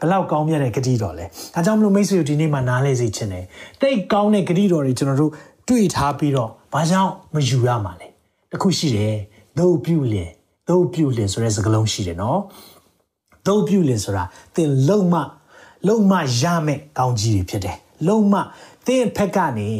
[0.00, 3.44] ဘလောက်ကောင်းမြတ်တဲ့ဂတိတော်လဲဒါကြောင့်မလို့မိတ်ဆွေတို့ဒီနေ့မှာနားလဲစေချင်တယ်
[3.80, 5.32] တိတ်ကောင်းတဲ့ဂတိတော်တွေကျွန်တော်တို့
[5.68, 8.08] တွေ့ထားပြီးတော့ဘာကြောင့်မယူရမှာလဲ
[8.52, 9.16] တခုရှိတယ်
[9.58, 10.30] သို့ပြုလင်
[10.68, 12.40] သို့ပြုလင်ဆိုတဲ့စကားလုံးရှိတယ်နော်
[13.46, 14.24] သို့ပြုလင်ဆိုတာ
[14.54, 15.14] သင်လုံမ
[15.88, 17.76] လုံမရမယ်ကောင်းကြီးတွေဖြစ်တယ်
[18.08, 18.34] လုံမ
[18.86, 19.70] သင်ဖက်ကနေ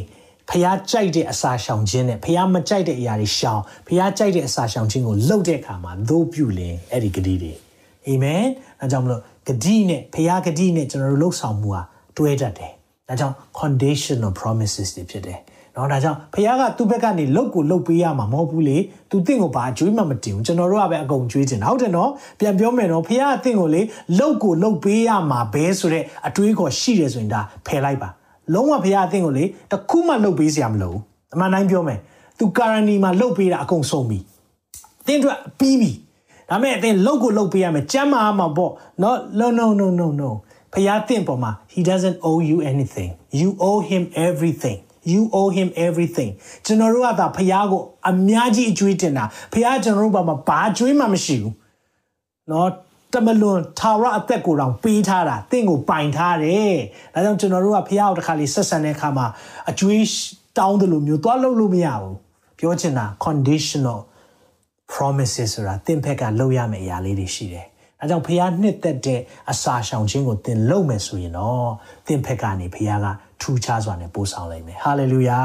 [0.48, 7.52] ဖះကြိုက်တဲ့အစာရှောင်ခြင်းနဲ့ဖះမကြိုက်တဲ့အရာတွေရှောင်ဖះကြိုက်တဲ့အစာရှောင်ခြင်းကိုလှုပ်တဲ့အခါမှာသို့ပြုလင်အဲ့ဒီဂတိတွေ
[8.06, 8.44] အာမင်
[8.80, 11.82] အဲကြောင့်မလို့ဂတိနဲ့ဖះဂတိနဲ့ကျွန်တော်တို့လှုပ်ဆောင်မှုဟာ
[12.16, 12.72] တွဲတတ်တယ်
[13.08, 15.38] ဒါကြောင့် conditional promises တွေဖြစ်တယ်
[15.76, 18.78] နော်ဒါကြောင့်ဖခင်ကသူ့ဘက်ကနေလုတ်ကိုလုတ်ပေးရမှာမဟုတ်ဘူးလေ
[19.10, 22.10] သူတင့်ကိုဘာအကျွေးမှမတင်ဘူးကျွန်တော်တို့ကပဲအကုန်ကျွေးချင်တာဟုတ်တယ်နော်
[22.40, 23.82] ပြန်ပြောမယ်နော်ဖခင်ကတင့်ကိုလေ
[24.18, 28.08] လုတ်ကိုလုတ်ပေးရမှာဘဲဆိုတဲ့အတွေးခေါ်ရှိတယ်ဆိုရင်ဒါဖယ်လိုက်ပါ
[28.54, 31.00] လုံးဝဖခင်အတင့်ကိုလေတခုမှလုတ်ပေးစရာမလိုဘူး
[31.34, 31.98] အမှန်တိုင်းပြောမယ်
[32.38, 34.18] သူကာရန်နီမှာလုတ်ပေးတာအကုန်ဆုံးပြီ
[35.02, 35.90] အတင်းအတွက်ပြီးပြီ
[36.50, 40.30] ဒါမဲ့အတင်းလုတ်ကိုလုတ်ပေးရမယ်ကြမ်းမာမှာပေါ့နော် no no no no no
[40.72, 43.10] ဖခင်တင့်ပေါ်မှာ he doesn't owe you anything
[43.40, 44.78] you owe him everything
[45.11, 46.31] you owe him everything
[46.65, 51.53] ကျွန်တော်တို့ကသာဖះကိုအများကြီးအကျွေးတင်တာဖះကျွန်တော်တို့ဘာမှဘာအကျွေးမှမရှိဘူး
[52.49, 52.67] เนาะ
[53.13, 56.75] တမလွန်ထာဝရအသက်ကိုတောင်ပေးထားတာတင့်ကိုပိုင်ထားတယ်
[57.13, 59.25] ဒါကြောင့်ကျွန်တော်တို့ကဖះကိုတစ်ခါလေးဆက်ဆံတဲ့အခါမှာ
[59.69, 60.03] အကျွေး
[60.57, 62.15] တောင်းတယ်လို့မျိုးသွားလုပ်လို့မရဘူး
[62.59, 63.99] ပြောချင်တာ conditional
[64.93, 67.67] promises ဆိုတာတင့်ဖက်ကလုပ်ရမယ့်အရာလေးတွေရှိတယ်
[68.02, 71.70] အဲကြောင့်ဖះနှစ်သက်တဲ့အစာရှောင်ခြင်းကိုသင်လုပ်မယ်ဆိုရင်တော့
[72.06, 73.06] သင်ဖက်ကနေဖះက
[73.40, 75.38] ထူးခြားစွာနဲ့ပို့ဆောင်လိုက်မယ်ဟာလေလုယာ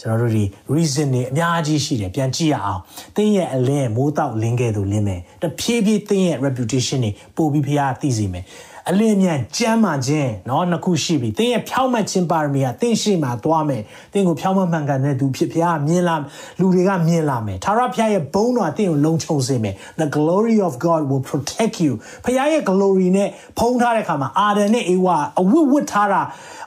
[0.00, 0.44] ကျွန်တော်တို့ဒီ
[0.74, 2.80] reason တွေအများကြီးရှိတယ်ပြန်ကြည့်ရအောင်
[3.16, 8.44] သင်ရဲ့အလင်းမိုးတောက်လင်းခဲ့သူလင်းမယ်တဖြည်းဖြည်းသင်ရဲ့ reputation တွေပို့ပြီးဖះသိစေမယ်
[8.89, 13.81] အလင်းမြန်ကြမ်းမှခြင်းเนาะနှစ်ခုရှိပြီသင်ရဲ့ဖြောင်းမှတ်ခြင်းပါရမီကသင်ရှိမှသွားမယ်
[14.13, 16.15] သင်ကိုဖြောင်းမှတ်မှန်ကန်တဲ့သူဖြစ်ဖျားမြင်လာ
[16.59, 21.93] လူတွေကမြင်လာမယ်သာရဖျားရဲ့ဘုန်းတော်သင်ကိုလုံခြုံစေမယ် the glory of god will protect you
[22.25, 26.21] ဖျားရဲ့ glory နဲ့ဖုံးထားတဲ့အခါမှာအာဒန်နဲ့အေဝါအဝတ်ဝတ်ထားတာ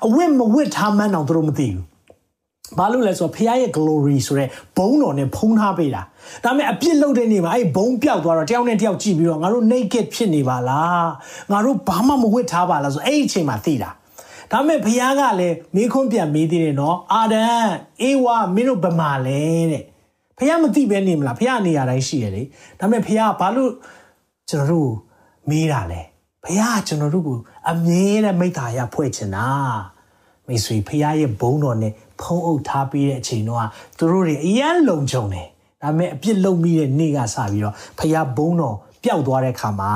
[0.07, 1.91] အဝတ်မဝတ်ထားမှန်းတော့သူတို့မသိဘူး
[2.78, 6.01] ဘာလို့လဲဆိုတော့ဖခင်ရဲ့ glory ဆိုတဲ့ဘုံတော်နဲ့ဖုံးထားပေးတာ
[6.43, 11.09] ဒါပေမဲ့အပြစ်လုပ်တဲ့နေ့မှာအဲ့ဘုံပြောက်သွားတော့တယောက်နဲ့တယောက်ကြည့်ပြီးတော့ငါတို့ naked ဖြစ်နေပါလား
[11.51, 13.89] ငါတို့ဘာမှမဝတ်ထားပါလားဆိုအဲ့ဒီအချိန်မှာသိတာ
[14.51, 17.68] ဒါပေမဲ့ဘုရားကလည်းမေးခွန်းပြန်မေးသေးတယ်နော်အာဒန်
[18.01, 19.41] အေဝါမင်းတို့ဗမာလဲ
[19.72, 19.84] တဲ့
[20.38, 22.43] ဘုရားမသိပဲနေမလားဘုရားနေရာတိုင်းရှိရလေ
[22.80, 23.72] ဒါပေမဲ့ဘုရားဘာလို့
[24.49, 24.91] ကျွန်တော်တို့
[25.49, 26.01] မေးတာလဲ
[26.43, 27.38] ဘုရားကျွန်တော်တို့ကို
[27.72, 29.47] အမြဲတမ်းမိသားရဖွဲ့ချင်တာ
[30.47, 33.68] မိတ်ဆွေဖခင်ရဲ့ဘုန်းတော်နဲ့ ဖုံးအုပ်ထားပြီးတဲ့အချိန်တော့
[33.99, 35.47] သူတို့တွေအယံလုံခြုံတယ်
[35.83, 39.93] ဒါပေမဲ့အပြစ်လုပ်မိတဲ့နေ့ကစပြီးတော့ဖခင်ဘုန်းတော်ပျောက်သွားတဲ့ခါမှာ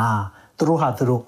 [0.59, 1.23] သူတို့ဟာသူတို့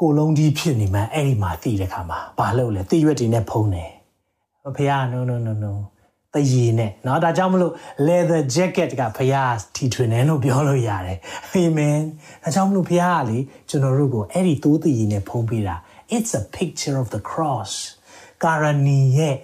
[0.00, 3.90] ကိုလုံးကြီးဖြစ်နေမှအဲ့ဒီမှာသိတဲ့ခါမှာဘာလုပ်လဲသိရွက်တွေနဲ့ဖုံးတယ်
[4.64, 5.72] ဖခင် no no no no
[6.34, 7.72] တရေနဲ့เนาะဒါကြောင့်မလို့
[8.06, 11.18] leather jacket ကဖခင်ထီထွင်တယ်လို့ပြောလို့ရတယ်
[11.52, 11.98] အာမင်
[12.42, 15.76] ဒါကြောင့်မလို့ဖခင်ကလေကျွန်တော်တို့ကိုအဲ့ဒီသိုးတရေနဲ့ဖုံးပေးတာ
[16.16, 17.72] it's a picture of the cross
[18.44, 19.36] ကာရနီရဲ့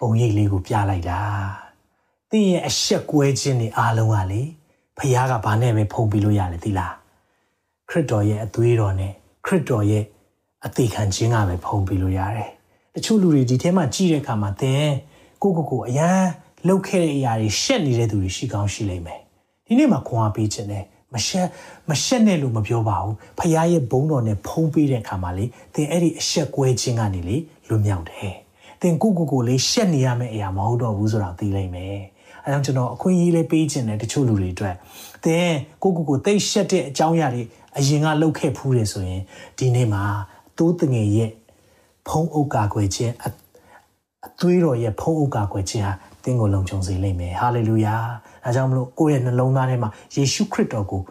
[0.00, 1.20] ပုံရိပ်လေးကိုပြလိုက်တာ
[2.30, 4.42] သင်ရဲ့အဆက်ကွဲခြင်းတွေအားလုံးကလေ
[4.98, 6.94] ဖခင်ကဘာနဲ့ပဲဖုံးပြီးလို့ရတယ်သီလား
[7.88, 9.12] ခရစ်တော်ရဲ့အသွေးတော်နဲ့
[9.46, 10.04] ခရစ်တော်ရဲ့
[10.66, 12.50] အသေးခံခြင်းကပဲဖုံးပြီးလို့ရတယ်
[12.94, 14.86] တချို့လူတွေဒီထဲမှာကြည့်တဲ့အခါမှာသင်
[15.42, 16.20] ကိုကိုကိုအရန်
[16.66, 19.20] လှုပ်ခဲ့တဲ့အရာတွေရှက်နေတဲ့သူတွေရှိကောင်းရှိလိမ့်မယ်
[19.66, 20.84] ဒီနေ့မှာခွန်အားပေးခြင်းနဲ့
[21.14, 21.48] မရှက်
[21.90, 25.44] မရှက်နဲ့လို့မပြောပါဘူးဖခင်ရဲ့ဘုန်းတော်နဲ့ဖုံးပေးတဲ့အခါမှာလေ
[25.74, 27.36] သင်အဲ့ဒီအဆက်ကွဲခြင်းကနေလေ
[27.68, 28.45] လွတ်မြောက်တယ်
[28.82, 31.98] သင်ကိုကိုကိုလေးရှက်နေရမယ့်အရာမဟုတ်တော့ဘူးဆိုတာသိလိမ့်မယ်
[32.44, 34.74] အဲကြောင့်ကျွန်တော်အခွင့်အရေးလေးပေးခြင်းနဲ့တချို့လူတွေအတွက်
[35.24, 35.50] သင်
[35.82, 37.42] ကိုကိုကိုတိတ်ရှက်တဲ့အကြောင်းအရာတွေ
[37.78, 39.22] အရင်ကလှုပ်ခဲ့ဖူးတယ်ဆိုရင်
[39.58, 40.02] ဒီနေ့မှာ
[40.58, 41.30] တိုးတငယ်ရဲ့
[42.08, 43.30] ဖုံးအုပ်ကာကွယ်ခြင်းအ
[44.40, 45.92] သွေးတော်ရဲ့ဖုံးအုပ်ကာကွယ်ခြင်းဟာ
[46.24, 47.94] သင်ကိုလုံခြုံစေလိမ့်မယ်ဟာလေလုယာ
[48.44, 51.02] ဒါကြောင့်မလို့ကိုယ့်ရဲ့နှလုံးသားထဲမှာယေရှုခရစ်တော်ကို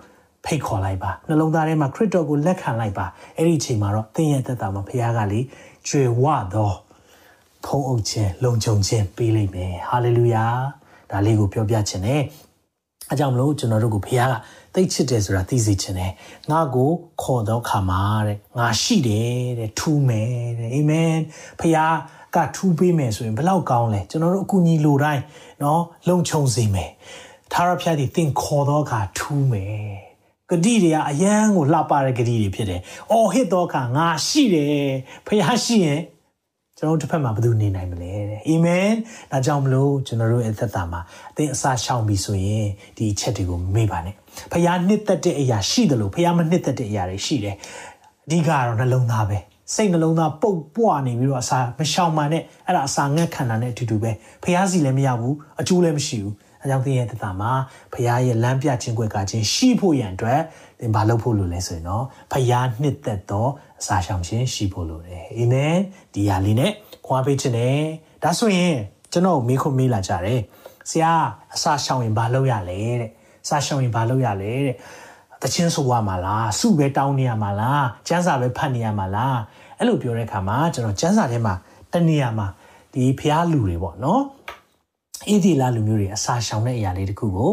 [0.45, 3.05] ဖိတ်ခေါ်လိုက်ပါနှလုံးသားထဲမှာခရစ်တော်ကိုလက်ခံလိုက်ပါ
[3.37, 5.39] အဲ့ဒီအချိန်မှာတော့သင်ရဲ့သက်တာမှာဖခင်ကလေ
[5.87, 6.71] ကျွေဝသော
[7.64, 10.46] ဖုံးအုပ်ခြင်းလုံခြုံခြင်းပေးလိမ့်မယ်ဟာလေလုယာ
[11.10, 12.22] ဒါလေးကိုပြောပြခြင်းနဲ့
[13.12, 14.34] အကြောင်းမလို့ကျွန်တော်တို့ကိုဖခင်က
[14.74, 16.12] သိချစ်တယ်ဆိုတာသိစေခြင်းနဲ့
[16.50, 16.90] ငါကို
[17.22, 21.14] ခေါ်တော့ခါမှာတဲ့ငါရှိတယ်တဲ့ထူးမယ်တဲ့အာမင်
[21.60, 21.92] ဖခင်
[22.34, 25.22] ကထူးပေးမယ်ဆိုရင်ဘယ်လောက်ကောင်းလဲကျွန်တော်တို့အကူအညီလိုတိုင်း
[25.60, 26.90] เนาะလုံခြုံစေမယ်
[27.52, 30.10] သာရဖျားဒီသင်ခေါ်တော့ခါထူးမယ်
[30.50, 32.80] ဂတိတွေကအယံကိုလှပတဲ့ဂတိတွေဖြစ်တယ်။
[33.10, 34.84] အော်ဟစ်တော့ခါငါရှိတယ်
[35.26, 36.00] ဖခင်ရှိရင်
[36.77, 38.89] ကျွန်တော်တို့တစ်ဖက်မှာဘယ်သူနေနိုင်မလဲတဲ့အာမင်
[39.31, 41.01] ဒါကြောင့်မလို့ကျွန်တော်တို့ရဲ့သက်တာမှာ
[41.31, 42.67] အသင်အစာရှောင်ပြီဆိုရင်
[42.97, 44.15] ဒီအချက်တွေကိုမေ့ပါနဲ့
[44.51, 47.55] ဖခင်နှစ်သက်တဲ့အရာရှိတယ်လို့ဖခင်မနှစ်သက်တဲ့အရာတွေရှိတယ်
[48.25, 49.37] အဓိကတော့နှလုံးသားပဲ
[49.73, 54.11] စိတ်နှလုံးသားပုတ်ပွားနေပြီးတော့အစာမရှောင်မှနဲ့အဲ့ဒါအစာငတ်ခံတာနဲ့အတူတူပဲ
[54.43, 56.33] ဖះစီလည်းမရဘူးအကျိုးလည်းမရှိဘူး
[56.65, 57.51] အဲကြောင့်သင်ရဲ့သက်တာမှာ
[57.93, 60.41] ဖះရဲ့လမ်းပြခြင်းကွယ်ကခြင်းရှိဖို့ရန်အတွက်
[60.79, 62.51] သင်ဘာလုပ်ဖို့လိုလဲဆိုရင်တော့ဖះ
[62.81, 63.47] နှစ်သက်သော
[63.81, 65.75] အစာရှောင်ခြင်းရှိဖို့လိုတယ်အာမင်
[66.13, 66.71] ဒီဟာလေးနဲ့
[67.05, 67.79] ခွာပေးခြင်းနဲ့
[68.23, 68.75] ဒါဆိုရင်
[69.11, 70.41] ကျွန်တော်မေးခွန်းမေးလာကြတယ်
[70.89, 71.13] ဆရာ
[71.55, 73.11] အစာရှောင်ရင်ဘာလုပ်ရလဲတဲ့
[73.47, 74.75] စာရှောင်ရင်ဘာလုပ်ရလဲတဲ့
[75.41, 79.37] တချင်းဆိုရမှာလားစုပဲတောင်းနေရမှာလားကျန်းစာပဲဖတ်နေရမှာလား
[79.77, 81.53] အဲ့လိုပြောတဲ့အခါမှာကျွန်တော်ကျန်းစာထဲမှာ
[81.93, 82.47] တနေရာမှာ
[82.93, 84.21] ဒီဖျားလူတွေပေါ့နော်
[85.28, 87.50] အဒီလာလူမျိုးတွေအစာရှောင်တဲ့အရာလေးတခုကို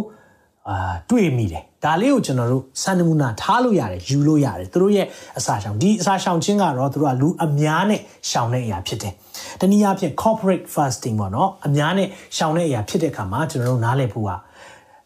[0.69, 9.13] အာတွေ့မိတယ်ဒါလေးကိုကျွန်တော်တို့စံနမူနာထားလို့ရတယ်ယူလို့ရတယ်သူတို့ရဲ့အစာရှောင်ဒီအစာရှောင်ခြင်းကတော့သူတို့ကလူအများနဲ့ရှောင်တဲ့အရာဖြစ်တယ်
[9.61, 14.29] တနည်းအားဖြင့် corporate fasting ပေါ့နော်အများနဲ့ရှောင်တဲ့အရာဖြစ်တဲ့အခါမှာကျွန်တော်တို့နားလည်ဖို့က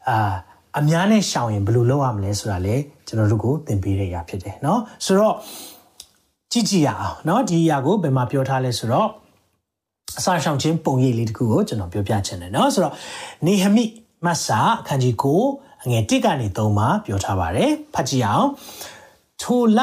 [0.09, 0.33] အာ
[0.79, 2.75] အများနဲ့ရှောင်ရင်ဘယ်လိုလုပ်ရမလဲဆိုတာလေ
[3.07, 5.35] ကျွန်တော်တို့ကိုသင်ပေးတဲ့အရာဖြစ်တယ်เนาะဆိုတော့
[6.51, 9.09] ကြည့်ကြည့်ရအောင်เนาะဒီအရာကိုဘယ်မှာပြောထားလဲဆိုတော့
[10.19, 12.93] အစာရှောင်ခြင်းပုံရိပ်လေးတခုကိုကျွန်တော်ပြောပြချင်တယ်เนาะဆိုတော့
[13.45, 13.83] နေဟမိ
[14.25, 15.41] မတ်စာအခန်းကြီးကို
[15.83, 18.47] အငယ်1ကနေ3မှာပြောထားပါတယ်ဖတ်ကြည့်အောင်
[19.41, 19.79] ထိုလ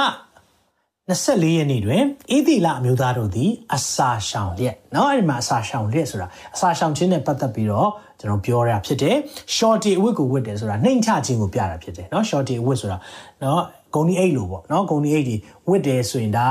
[1.09, 7.91] 24ရက်နေ့တွင်အေဒီလအမျိုးသားတို့သည်အစာရှောင်လျက်เนาะအဲ့ဒီမှာအစာရှောင်လျက်ဆိုတာအစာရှောင်ခြင်းနဲ့ပတ်သက်ပြီးတော့
[8.21, 9.17] ကျွန်တော်ပြောရတာဖြစ်တယ်
[9.57, 12.99] shorty အဝတ်ကိုဝတ်တယ်ဆိုတာနှိမ်ချခြင်းကိုပြတာဖြစ်တယ်เนาะ shorty အဝတ်ဆိုတာ
[13.41, 13.61] เนาะ
[13.95, 15.37] ဂုံဒီအိတ်လို့ပေါ့เนาะဂုံဒီအိတ်ဒီ
[15.69, 16.49] ဝတ်တယ်ဆိုရင်ဒါ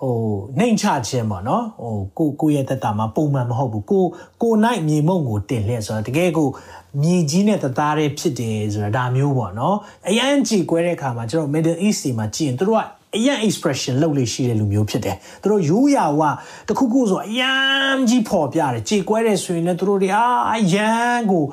[0.00, 0.14] ဟို
[0.58, 4.04] နှိမ်ချခြင်းပေါ့နော်ဟိုကိုကိုရဲ့တက်တာမှာပုံမှန်မဟုတ်ဘူးကို
[4.42, 6.48] ကိုနိုင်မြေမုံကိုတင်လျက်ဆိုတော့တကယ်ကို
[7.02, 9.76] မြေကြီးနဲ့တသားတွေဖြစ်တယ်ဆိုတာဒါမျိုးပေါ့နော်
[10.08, 12.80] အရန်ကြည်ကွဲတဲ့အခါမှာကျွန်တော် Middle East မှာကြည့်ရင်တို့က
[13.16, 16.22] အရန် expression လုပ်လို့ရှိတဲ့လူမျိုးဖြစ်တယ်သူတို့ရိုးရာဝ
[16.68, 20.24] တခုခုဆိုအရန်ကြီးပေါ်ပြတယ်ကြည်ကွဲတယ်ဆိုရင်လည်းသူတို့တွေအာ
[20.54, 21.44] အရန်ကို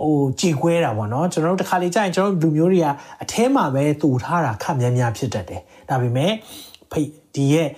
[0.00, 2.86] ဟိုကြည်ကွဲတာပေါ့နော်ကျွန်တော်တို့တစ်ခါလေကြာရင်ကျွန်တော်လူမျိုးတွေက
[3.22, 6.32] အแทမှာပဲတူထားတာခက်များများဖြစ်တတ်တယ်ဒါပေမဲ့
[6.92, 7.68] ဖိတ်ဒီရဲ့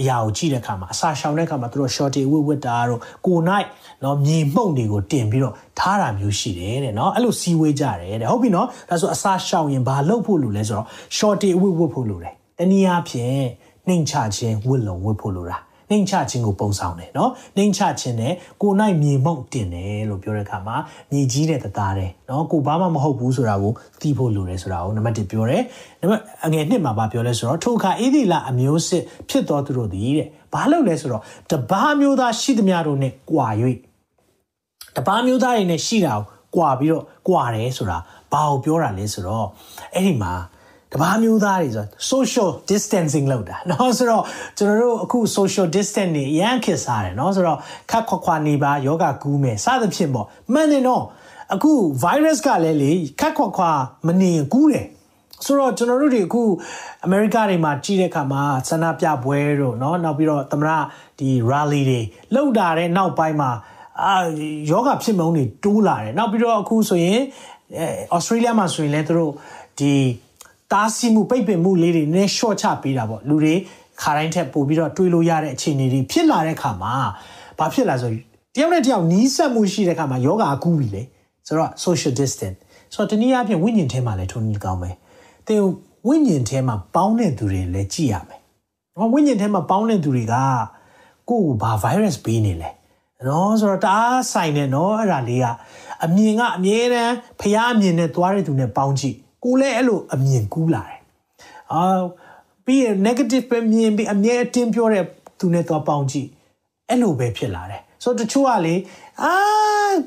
[0.00, 3.66] အရာကိုကြည့်တဲ့အခါမှာအစာရှောင်တဲ့အခါမှာသူတို့ shorty ဝစ်ဝစ်တာတို့ကိုနိုင်
[4.04, 10.86] နော်မြေမှုန့်တွေကိုတင်ပြီးတော့ထားတာမျိုးရှိတယ်တဲ့နော်အဲ့လိုစီဝေးကြတယ်တဲ့ဟုတ်ပြီနော်ဒါဆိုအစာရှောင်ရင်ဘာလုပ်ဖို့လိုလဲဆိုတော့
[11.16, 13.38] shorty ဝစ်ဝစ်ဖို့လိုတယ်တနည်းအားဖြင့်
[13.88, 15.58] နှိမ်ချခြင်းဝစ်လုံဝစ်ဖို့လိုတာ
[15.93, 20.75] နှိမ်ချခြင်းကိုပုံဆောင်တယ်เนาะနှိမ်ချခြင်းနဲ့ကိုနိုင်မြေမှုန့်တင်တယ်လို့ပြောတဲ့အခါမှာ
[21.11, 25.63] မြေကြီးတဲ့တသားတယ်เนาะကိုဘာမှမဟုတ်ဘူးဆိုတာကိုသိဖို့လိုတယ်ဆိုတာကိုနံပါတ်1ပြောတယ်
[26.01, 33.47] နံပါတ်အငယ်1မှာဗာပြောလဲဆိုတော့ထိုအခါအေဒီလာအမျိုးစစ်ဖြစ်တော်သူတို့သည်တဲ့ဘာလို့လဲဆိုတော့တပါးမျိုးသားရှိသမျှတို့နဲ့ကြွာ၍
[34.97, 36.23] တပါးမျိုးသားတွေနဲ့ရှိတာကို
[36.55, 37.97] ကြွာပြီးတော့ကြွာတယ်ဆိုတာ
[38.33, 39.47] ဘာကိုပြောတာလဲဆိုတော့
[39.93, 40.33] အဲ့ဒီမှာ
[40.93, 44.23] တဘာမျိုးသားတွေဆို social distancing လောက်တာเนาะဆိုတော့
[44.57, 47.57] ကျွန်တော်တို့အခု social distance နေရန်ခစ်စားတယ်เนาะဆိုတော့
[47.91, 51.03] ခက်ခွာခွာနေပါယောဂကူးမယ်စသဖြင့်ပေါ့မှန်တယ်เนาะ
[51.53, 51.71] အခု
[52.03, 53.71] virus ကလည်းလေခက်ခွာခွာ
[54.07, 54.87] မနေကူးတယ်
[55.45, 56.43] ဆိုတော့ကျွန်တော်တို့တွေအခု
[57.05, 60.69] အမေရိကတွေမှာကြီးတဲ့ခါမှာဆန္ဒပြပွဲတို့เนาะနောက်ပြီးတော့သမရ
[61.19, 62.01] ဒီ rally တွေ
[62.35, 63.51] လောက်တာတဲ့နောက်ပိုင်းမှာ
[64.05, 64.15] အာ
[64.69, 67.19] ယောဂဖြစ်မုန်းတွေတိုးလာတယ်နောက်ပြီးတော့အခုဆိုရင်
[67.77, 69.31] အဲဩစတြေးလျမှာဆိုရင်လည်းသူတို့
[69.79, 69.93] ဒီ
[70.72, 73.54] တားဆီးမှုပိတ်ပင်မှုလေးတွေနည်း short ချပေးတာပေါ့လူတွေ
[74.00, 76.94] ခါတိုင်းထက်ပို့ပြီးတော့တွေးလို့ရတဲ့အခြေအနေတွေဖြစ်လာတဲ့ခါမှာ
[77.58, 78.10] ဘာဖြစ်လာဆို
[78.54, 81.02] တယောက်နဲ့တယောက်နီးစပ်မှုရှိတဲ့ခါမှာယောဂအကူးပြီလေ
[81.46, 82.58] ဆိုတော့ social distance
[82.94, 84.96] ဆိုတော့တနည်းအားဖြင့်ဝိညာဉ်ထဲမှာလည်းထုံးနေကောင်းမယ်
[85.46, 85.62] သင်
[86.08, 88.40] ဝိညာဉ်ထဲမှာပေါင်းတဲ့သူတွေလည်းကြည့်ရမယ်။
[89.14, 90.34] ဝိညာဉ်ထဲမှာပေါင်းတဲ့သူတွေက
[91.28, 92.70] ကိုယ့်ကိုဘာ virus ပေးနေလဲ။
[93.26, 95.46] နော်ဆိုတော့တအားဆိုင်နေနော်အဲ့ဒါလေးက
[96.04, 101.00] အမြင်ကအမြဲတမ်းဖျားအမြင်နဲ့သွားတဲ့သူနဲ့ပေါင်းကြည့် ကိုလည်းအဲ့လိုအမြင်ကူးလာတယ်
[101.72, 102.00] အာ
[102.66, 105.04] ပြီးရ negative ပဲမြင်ပြီးအမြဲအတင်းပြောတဲ့
[105.38, 106.28] သူနဲ့တော့ပေါင်းကြည့်
[106.88, 108.74] အဲ့လိုပဲဖြစ်လာတယ်ဆိုတော့တချို့ကလေ
[109.22, 109.32] အာ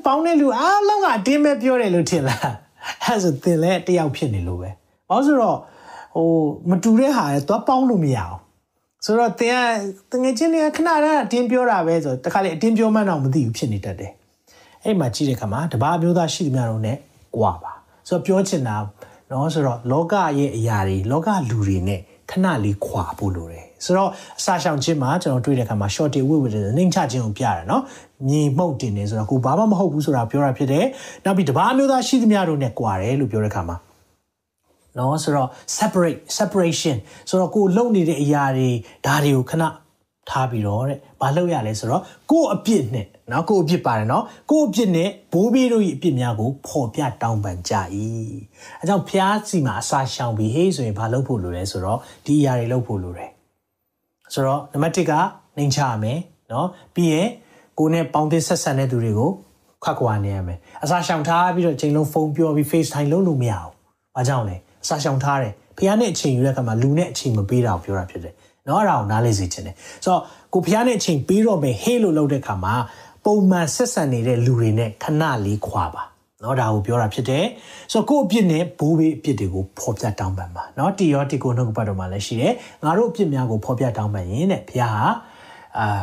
[0.04, 2.50] ပေါင်းတဲ့လူအားလုံးကအတင်းပဲပြောတယ်လို့ထင်လား
[3.04, 4.70] အဲ့ဆိုသင်လည်းတယောက်ဖြစ်နေလို့ပဲ
[5.08, 5.58] ဘာလို့ဆိုတော့
[6.14, 6.28] ဟို
[6.70, 8.38] မတူတဲ့ဟာလည်းသွားပေါင်းလို့မရအောင်
[9.04, 9.54] ဆိုတော့တင်
[10.10, 14.12] ကတငယ်ချင်းတွေကခဏတည်းအတင်းပြောတာပဲဆိုတခါလေအတင်းပြောမှတော့မသိဘူးဖြစ်နေတတ်တယ်
[14.84, 16.92] အဲ့မှာကြည့်တဲ့ခါမှာတပါးမျိုးသားရှိသမျှတော့ ਨੇ
[17.36, 17.72] ကွာပါ
[18.08, 18.76] ဆိုတော့ပြောချင်တာ
[19.29, 21.97] เนาะဆိုတော့လောကရဲ့အရာတွေလောကလူတွေ ਨੇ
[22.29, 24.09] ခဏလေးခွာဖို့လိုတယ်ဆိုတော့
[24.39, 26.47] အစာရှောင်ခြင်းမှာကျွန်တော်တွေ့တဲ့အခါမှာ short ဝိဝိ
[26.77, 27.81] နှိမ်ချခြင်းကိုပြရတယ်เนาะ
[28.27, 30.85] မြေမှုတ်တင်နေဆိုတော့ကိုဘာမှမဟုတ်ဘူးဆိုတာပြောတာဖြစ်တယ်
[31.23, 33.77] နောက်ပြီးတပါးမျိုးသားရှိသမျှတို့ ਨੇ ကွာတယ်လို့ပြောတဲ့အခါမှာ
[34.97, 36.97] နော်ဆိုတော့ separate separation
[37.29, 38.69] ဆိုတော့ကိုလုံနေတဲ့အရာတွေ
[39.05, 39.63] ဒါတွေကိုခဏ
[40.29, 42.01] ထားပြီးတော့တဲ့ဘာလုပ်ရလဲဆိုတော့
[42.31, 47.74] ကို့အပြစ်နဲ့ နော်ကို့အပြစ်ပါတယ်နော်ကို့အပြစ်နဲ့ဘိုးဘေးတို့ရဲ့အပြစ်များကိုပေါ်ပြတောင်းပန်ကြ၏
[48.80, 53.30] အဲကြောင့်ဖျားစီမှာအစာရှောင်ပြီးဟေးဆိုရင်ဘာလုပ်ဖို့လိုလဲဆိုတော့ဒီအရာတွေလုပ်ဖို့လိုတယ်
[54.34, 55.12] ဆိုတော့နံပါတ်1က
[55.56, 56.18] နှိမ်ချရမယ်
[56.52, 57.28] နော်ပြီးရင်
[57.78, 59.30] ကိုနဲ့ပေါင်းသင်းဆက်ဆံတဲ့သူတွေကို
[59.84, 63.72] ခတ်ခွာနေရမယ်အစာရှောင်ထားပြီးတော့ချိန်လုံးဖုန်းပြောပြီး FaceTime လုပ်လို့မရဘူး
[64.16, 68.34] ဘာကြောင့်လဲအစာရှောင်ထားတယ်ဖျားနဲ့အချိန်ယူတဲ့အခါမှာလူနဲ့အချိန်မပေးတာကိုပြောတာဖြစ်တယ်
[68.68, 69.74] နော်အဲ့ဒါကိုနားလေစေချင်တယ်
[70.04, 70.22] ဆိုတော့
[70.54, 72.74] ကိုဖျားနဲ့အချိန်ပေးတော့မယ်ဟေးလို့လုပ်တဲ့အခါမှာ
[73.25, 76.03] ပုံမှန်ဆက်ဆံနေတဲ့လူတွေနဲ့ခဏလေးခွာပါ
[76.41, 77.45] เนาะဒါကိုပြောတာဖြစ်တယ်
[77.91, 82.53] ဆိုတော့ကို့အပြစ်နဲ့ဘိုးဘေးအပြစ်တွေကိုဖော်ပြတောင်းပန်ပါเนาะတီရောတီကိုနှုတ်ပတ်တော်မှာလည်းရှိတယ်
[82.83, 85.03] ငါတို့အပြစ်များကိုဖော်ပြတောင်းပန်ရင်တဲ့ဖះဟာ
[85.77, 86.01] အာ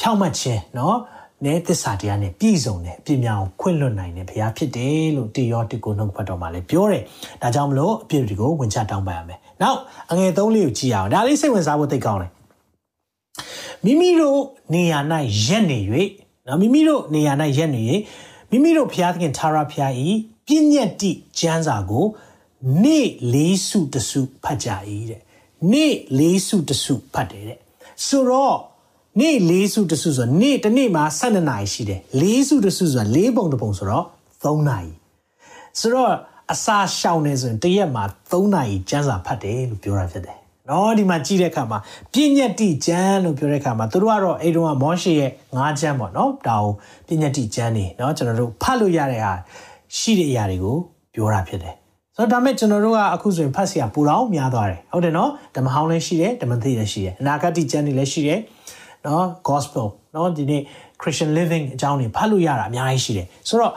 [0.00, 0.94] ဖြောင့်မတ်ခြင်းเนาะ
[1.44, 7.02] နဲ့သစ္စာတရားနဲ့ပြည့်စုံတယ်အပြစ်များကိုခွင့်လွတ်နိုင်တယ်ဘုရားဖြစ်တယ်လို့တေယောတိကိုနှုတ်ဖတ်တော်မှာလည်းပြောတယ်။
[7.42, 9.78] ဒါကြောင့်မလို့အပြစ်တွေကိုဝင်ချတောင်းပန်ရမယ်။နောက်
[10.10, 12.30] အငယ်သုံးလေးကိုကြည့်အောင်။ဒါလေးစိတ်ဝင်စားဖို့သိကောင်းတယ်။
[13.84, 14.40] မိမိတို့
[14.74, 14.98] နေရာ၌
[15.44, 15.78] ရက်နေ၍
[16.47, 17.83] နော်မိမိတို့နေရာ၌ရက်နေ၍
[18.49, 20.09] မိမိတို့ဘုရားသခင်သာရဘုရားဤ
[20.45, 22.05] ပြည့်ညက်တိကျမ်းစာကို
[22.83, 24.69] နေ့လေးစုတစုဖတ်ကြ၏
[25.09, 25.21] တဲ့။
[25.71, 27.59] နေ့လေးစုတစုဖတ်တယ်တဲ့။
[28.07, 28.57] ဆိုတော့
[29.19, 34.05] နေ့လေးစုတစုဆိုနေ့တစ်နေ့မှာ12နာရီရှိတယ်လေးစုတစုဆိုတာလေးပုံတစ်ပုံဆိုတော့
[34.43, 34.91] 3နာရီ
[35.79, 36.11] ဆိုတော့
[36.53, 41.79] အစာရှောင်နေဆိုရင်တရက်မှာ3နာရီကျန်းစာဖတ်တယ်လို့ပြောတာဖြစ်တယ် နော်ဒီမှာကြည့်တဲ့အခါမှာ
[42.13, 46.71] ပြညတ်တိကျမ်းလို့ပြောတဲ့အခါမှာသူတို့ကတော့အဲ့တုန်းကမောရှေရဲ့ငါးကျမ်းပေါ့နော်ဒါကို
[47.07, 49.33] ပြညတ်တိကျမ်းနေနော်ကျွန်တော်တို့ဖတ်လို့ရတဲ့ဟာ
[49.97, 50.75] ရှိတဲ့အရာတွေကို
[51.13, 51.75] ပြောတာဖြစ်တယ်
[52.15, 58.39] ဆိုတော့ဒါမဲ့ကျွန်တော်တို့ကအခုဆိုရင်ဖတ်စရာပူတော့များသွားတယ်ဟုတ်တယ်နော်ဓမ္မဟောင်းလည်းရှိတယ်ဓမ္မသစ်လည်းရှိတယ်အနာဂတ်တိကျမ်းတွေလည်းရှိတယ်
[59.05, 60.61] နော် gospel နော်ဒီနေ့
[61.01, 63.73] Christian living အကြောင်းတွေဖတ်လို့ရတာအများကြီးရှိတယ်ဆိုတော့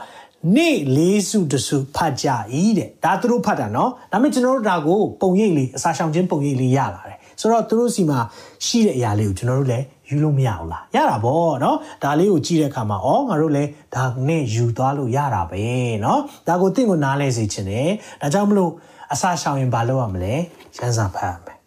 [0.55, 2.27] နေ့လေးစုတစုဖတ်ကြ၏
[2.77, 8.19] တဲ့ဒါသူတို့ဖတ်တာနော်ဒါပေမဲ့ကျွန်တော်တို့ဒါကိုပုံရိပ်လေးအစာရှောင်ခြင်းပုံရိပ်လေးရလာတယ်ဆိုတော့သူတို့စီမှာ
[8.65, 15.63] ရှိတဲ့အရာလေးကိုကျွန်တော်တို့လည်းယူလို့မရဘူးလားရတာပေါ့နော်ဒါလေးကိုကြည့်တဲ့အခါမှာဩငါတို့လည်းဒါနဲ့ယူသွားလို့ရတာပဲ
[16.05, 17.89] နော်ဒါကိုတင့်ကိုနားလဲစေချင်တယ်
[18.21, 18.71] ဒါကြောင့်မလို့
[19.13, 20.35] အစာရှောင်ရင်ဘာလုပ်ရမလဲ
[20.75, 21.57] ကျန်းစာဖတ်ရမယ်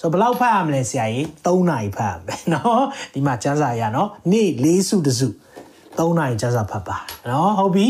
[0.00, 5.28] ဆိုဘယ်လောက်ဖတ်ရမလဲဆရာကြီး3နာရီဖတ်ရမယ်နော်ဒီမှာကျန်းစာရနော်နေ့၄စုတစု
[5.97, 6.97] 3နာရီကျန်းစာဖတ်ပါ
[7.27, 7.87] เนาะဟုတ်ပြီ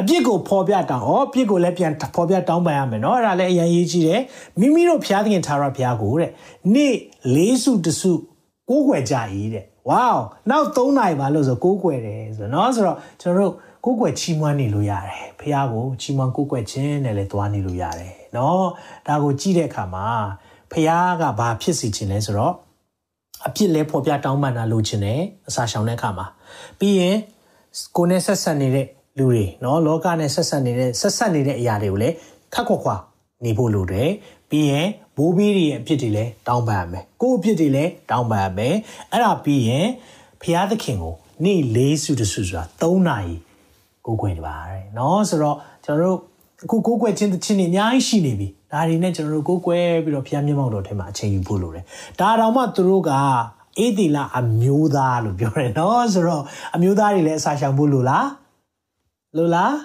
[0.00, 4.22] အပြစ်ကိုဖော်ပြတောင်းဩအပြစ်ကိုလည်းပြန်ဖော်ပြတောင်းပန်ရမယ်เนาะအဲ့ဒါလည်းအရင်ရေးကြည့်တယ်
[4.60, 6.30] မိမိတို့ဖျားသခင်သာရဖျားကိုတဲ့
[6.74, 6.94] နေ့
[7.34, 8.12] ၄စုတစု
[8.70, 9.14] ကိုးကွယ်ကြ၏
[9.54, 10.08] တဲ့ဝေါ
[10.50, 13.52] နောက်3နာရီပါလို့ဆိုကိုးကွယ်တယ်ဆိုเนาะဆိုတော့ကျွန်တော်တို့
[13.84, 18.60] ကိုးကွယ်ချီးမွမ်းနေလို့ရတယ်ဖះကိုချီးမွမ်းကိုးကွယ်ခြင်းနဲ့လည်းသွားနေလို့ရတယ်เนาะ
[19.06, 20.06] ဒါကိုကြည့်တဲ့အခါမှာ
[20.72, 22.54] ဖះကဘာဖြစ်စီခြင်းလဲဆိုတော့
[23.46, 26.26] အပြစ်လဲဖော်ပြတောင်းပန်တာလိုချင်တယ်အစာရှောင်တဲ့အခါမှာ
[26.78, 27.16] ပြီးရင်
[27.96, 28.86] ကိုယ်နဲ့ဆက်ဆက်နေတဲ့
[29.18, 32.14] လူတွေเนาะလောကနဲ့ဆက်ဆက်နေတဲ့ဆက်ဆက်နေတဲ့အရာတွေကိုလည်း
[32.54, 32.96] ခက်ခွက်ခွာ
[33.44, 34.10] နေဖို့လိုတယ်
[34.50, 38.74] ပြီးရင်ဘိုးဘီးတွေရဲ့အဖြစ်တွေလည်းတောင်းပန်ရမယ်ကိုယ့်အဖြစ်တွေလည်းတောင်းပန်ရမယ်
[39.10, 39.86] အဲ့ဒါပြီးရင်
[40.42, 41.14] ဖျားသခင်ကို
[41.44, 43.34] နေ့လေးစုတစုဆိုတာ3နာရီ
[44.06, 46.18] ကိုကိုွယ်ပါတဲ့เนาะဆိုတော့ကျွန်တော်တို့
[46.64, 51.84] အခုကိုကိုွယ်ခြင်းတခြင်းတွေအများကြီးရှိနေပြီဒါတွေနဲ့ကျွန်တော်တို့ကိုကိုွယ်ပြီးတော့ဖျားမျက်မှောက်တော်ထဲမှာအချိန်ယူဖို့လိုတယ်
[52.20, 53.12] ဒါတောင်မှသူတို့က
[53.77, 56.43] အေးသီလအမျိုးသားလို့ပြောတယ်နော်ဆိုတော့
[56.75, 58.27] အမျိုးသားတွေလည်းအစာရှောင်ဖို့လို့လား
[59.37, 59.75] လို့လား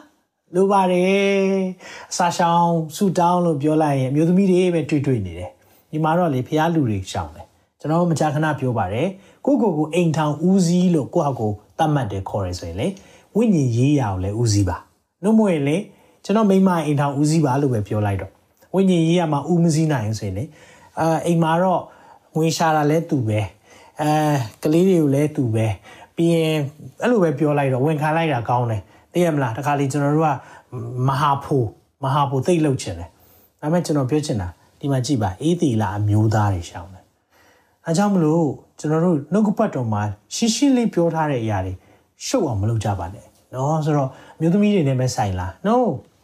[0.55, 1.55] လိုပါတယ်
[2.13, 5.51] အစာရှောင်ဆူတောင်းလို့ပြောလိုက်ရင်အမျိုးသမီးတွေပဲတွေ့တွေ့နေတယ်
[5.91, 7.47] ဒီမှာတော့လေဖះလူတွေရှောင်တယ်
[7.81, 9.09] ကျွန်တော်မကြာခဏပြောပါတယ်
[9.47, 12.87] ကိုကိုကိုအိမ်ထောင်ဦးစီးလို့ကိုဟာကိုသတ်မှတ်တယ်ခေါ်တယ်ဆိုရင်လေ
[13.37, 14.77] ဝိညာဉ်ရေးရာကိုလည်းဦးစီးပါ
[15.23, 15.77] နှုတ်မွေလေ
[16.25, 18.33] ကျွန်တော်မိမအိမ်ထောင်ဦးစီးပါလို့ပဲပြောလိုက်တော့
[18.75, 20.45] ဝိညာဉ်ရေးရာမှာဦးမစည်းနိုင်ဆိုရင်လေ
[21.01, 21.83] အာအိမ်မှာတော့
[22.37, 23.41] ငွေရှာတာလဲသူပဲ
[24.01, 24.13] အဲ
[24.63, 25.67] ကလေးတွေကိုလဲသူပဲ
[26.17, 26.59] ပြီးရင်
[27.03, 28.83] အဲ့လိုပဲပြောလိုက်တော့ဝန်ခံလိုက်တာကောင်းတယ်
[29.13, 30.31] သိရမလားတခါလေကျွန်တော်တို့က
[31.09, 31.65] မဟာဖို
[32.03, 33.09] မဟာဖိုသိတ်လောက်ချင်တယ်
[33.61, 34.49] ဒါပေမဲ့ကျွန်တော်ပြောချင်တာ
[34.81, 37.05] ဒီမှာကြည့်ပါအေးတီလာအမျိုးသားတွေရှောင်းတယ်
[37.87, 38.47] အဲကြောင့်မလို့
[38.79, 40.03] ကျွန်တော်တို့နှုတ်ကပတ်တော်မှာ
[40.35, 41.73] ရှင်းရှင်းလေးပြောထားတဲ့အရာတွေ
[42.27, 45.77] ရှုပ်အောင်မလုပ်ကြပါနဲ့နော်ဆိုတော့မျိုးသမီးတွေနဲ့ပဲဆိုင်လား no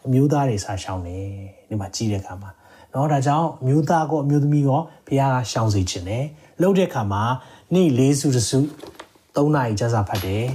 [0.06, 1.24] အမျိုးသားတွေစာရှောင်းတယ်
[1.68, 2.50] ဒီမှာကြည့်တဲ့အခါမှာ
[2.94, 6.24] နော်ဒါကြောင့်အမျိုးသားကောအမျိုးသမီးကောဘုရားကရှောင်းစေခြင်းတယ်
[6.60, 7.22] လှုပ်တဲ့အခါမှာ
[7.73, 8.59] နေ့လေးစုတစ်စု
[9.35, 10.45] ၃နာရီကြာစာဖတ်တယ်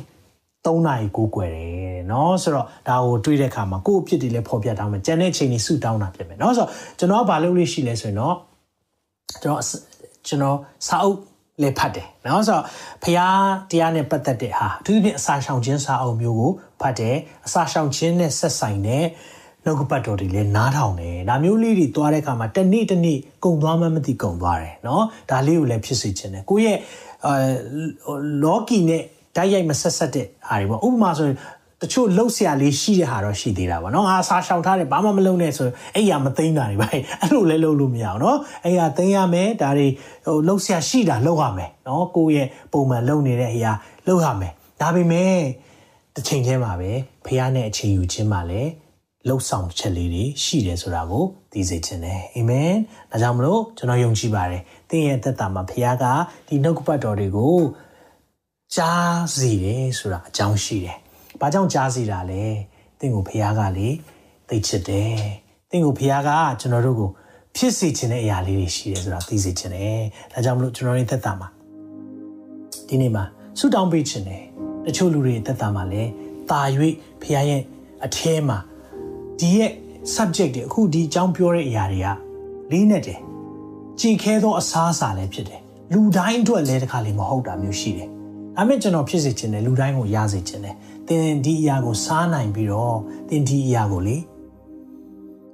[0.67, 8.35] ၃နာရီကိုကိုွယ်တယ်เนาะဆိုတော့ဒါကိုတွေးတဲ့အခါမှာကိုယ့်အဖြစ်တွေလည်းဖော်ပြတောင်းမယ်ကျန်တဲ့ချိန်တွေစုတောင်းတာဖြစ်မယ်เนาะဆိုတော့ကျွန်တော်ကဘာလုပ်လို့ရှိလဲဆိုရင်တော့
[9.43, 9.63] ကျွန်တော်
[10.27, 10.57] ကျွန်တော်
[10.87, 11.19] စာအုပ်
[11.63, 12.65] လည်းဖတ်တယ်เนาะဆိုတော့
[13.05, 13.41] ဖျား
[13.71, 19.05] တရားနဲ့ပတ်သက်တဲ့ဟာအထူးသဖြင့်အစာရှောင်ခြင်းစာအုပ်မျိုးကိုဖတ်တယ်အစာရှောင်ခြင်းနဲ့ဆက်ဆိုင်တဲ့
[19.65, 26.79] နှုတ်ကပတ်တော်တွေလည်းနားထောင်တယ်ဒါမျိုးလေးတွေသွားတဲ့အခါမှာတစ်နေ့တစ်နေ့ကုံသွားမှမသိကုံသွားတယ်เนาะဒါလေးကိုလည်းဖြစ်စေခြင်းတယ်ကိုယ့်ရဲ့
[27.27, 27.35] အဲ
[28.43, 29.03] လော်ကီနဲ့
[29.37, 31.37] တိုက်ရိုက်မဆက်ဆက်တဲ့ဟာတွေပေါ့ဥပမာဆိုရင်
[31.83, 36.89] တချို့လှုပ်ရှားလေးရှိတဲ့ဟာတော့ရှိသေးတာပေါ့နော်ငါစာရှောင်ထားတယ်ဘာမှမလုပ်နဲ့ဆိုအဲ့ရမသိမ်းတာတွေပဲ
[37.21, 39.87] အဲ့လိုလဲလုပ်လို့မရအောင်နော်အဲ့ရသိမ်းရမယ်ဒါတွေ
[40.27, 43.73] ဟိုလှုပ်ရှားရှိတာလုပ်ရမယ်နော်ကိုယ့်ရဲ့ပုံမှန်လုပ်နေတဲ့အရာ
[44.07, 45.35] လုပ်ရမယ်ဒါပေမဲ့
[46.15, 46.91] တစ်ချိန်ချင်းမှာပဲ
[47.27, 48.71] ဖះနဲ့အချိန်ယူခြင်းမှာလည်း
[49.28, 52.74] လှုပ်ဆောင်ချက်လေးတွေရှိတယ်ဆိုတာကိုသိစေခြင်းတယ်အာမင်
[53.12, 56.06] ဒါကြောင့်မလို့ကျွန်တော်ယုံကြည်ပါတယ်သင်ရဲ့သက်တာမှာဖះက
[56.48, 57.58] ဒီနှုတ်ကပတ်တော်တွေကို
[58.76, 60.98] ကြားစီတယ်ဆိုတာအကြောင်းရှိတယ်။
[61.42, 62.44] ဘာကြောင့်ကြားစီတာလဲ။
[63.00, 63.90] သင်ကိုဖះကလေ
[64.50, 65.16] သိချစ်တယ်။
[65.70, 67.10] သင်ကိုဖះကကျွန်တော်တို့ကို
[67.56, 70.00] ဖြစ်စေခြင်းတဲ့အရာလေးတွေရှိတယ်ဆိုတာသိစေခြင်းတယ်။
[70.32, 71.48] ဒါကြောင့်မလို့ကျွန်တော်ရဲ့သက်တာမှာ
[72.88, 73.24] ဒီနေ့မှာ
[73.60, 74.44] ဆုတောင်းပေးခြင်းတယ်။
[74.86, 76.10] တချို့လူတွေသက်တာမှာလည်း
[76.50, 76.62] တာ၍
[77.22, 77.62] ဖះရဲ့
[78.06, 78.58] အထဲမှာ
[79.40, 79.72] ဒီရဲ့
[80.16, 82.08] subject တွေအခုဒီအကြောင်းပြောတဲ့အရာတွေက
[82.72, 83.20] လေးနဲ့တယ်။
[84.00, 85.62] ကြည်ခဲသောအစားအစာလည်းဖြစ်တယ်။
[85.94, 88.10] လူတိုင်းအတွက်လည်းတခါလေမဟုတ်တာမျိုးရှိတယ်။
[88.58, 90.76] ဒါမဲ့ကျွန်တော်ဖြစ်စေချင်တယ်လူတိုင်းကိုရစေချင်တယ်
[91.08, 92.98] သင်ဒီအရာကိုစားနိုင်ပြီးတော့
[93.30, 94.18] သင်ဒီအရာကိုလေ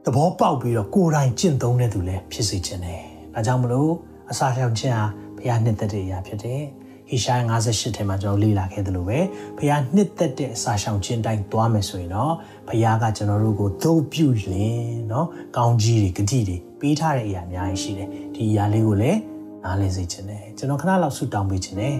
[0.05, 3.01] သဘောပေါက်ပြီးတော့ကိုယ်တိုင်ကျင့်သုံးတဲ့သူလည်းဖြစ်စေချင်တယ်
[3.33, 3.91] ဒါကြောင့်မလို့
[4.31, 5.05] အစာရှောင်ခြင်းဟာ
[5.37, 6.61] ဘုရားနှစ်သက်တဲ့အရာဖြစ်တယ်
[7.08, 9.18] ဟေရှာယ58ထဲမှာကျွန်တော်လေ့လာခဲ့သလိုပဲ
[9.58, 12.34] ဘုရားနှစ်သက်တဲ့အစာရှောင်ခြင်းတိုင်းသွားမယ်ဆိုရင်တော့
[12.68, 19.18] ဘုရားကကျွန်တော်တို့ကိုသို့ပြုလင်เนาะကောင်းကြီးတွေဂတိတွေပေးထားတဲ့အရာအများကြီးရှိတယ်ဒီအရာလေးကိုလည်း
[19.64, 21.96] နားလည်စေချင်တယ်ကျွန်တော်ခဏလောက်ဆုတောင်းပေးချင်တယ်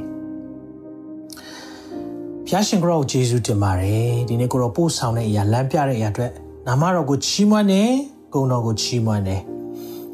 [2.48, 6.30] ဖျားရှင်ကိုရောဂျေဇုတင်ပါတယ်ဒီနေ့ကိုရောပို့ဆောင်တဲ့အရာလမ်းပြတဲ့အရာအတွက်
[6.66, 7.90] နာမတော်ကိုချီးမွမ်းတယ်
[8.32, 9.40] ဂုဏ်တော်ကိုချီးမွမ်းတယ်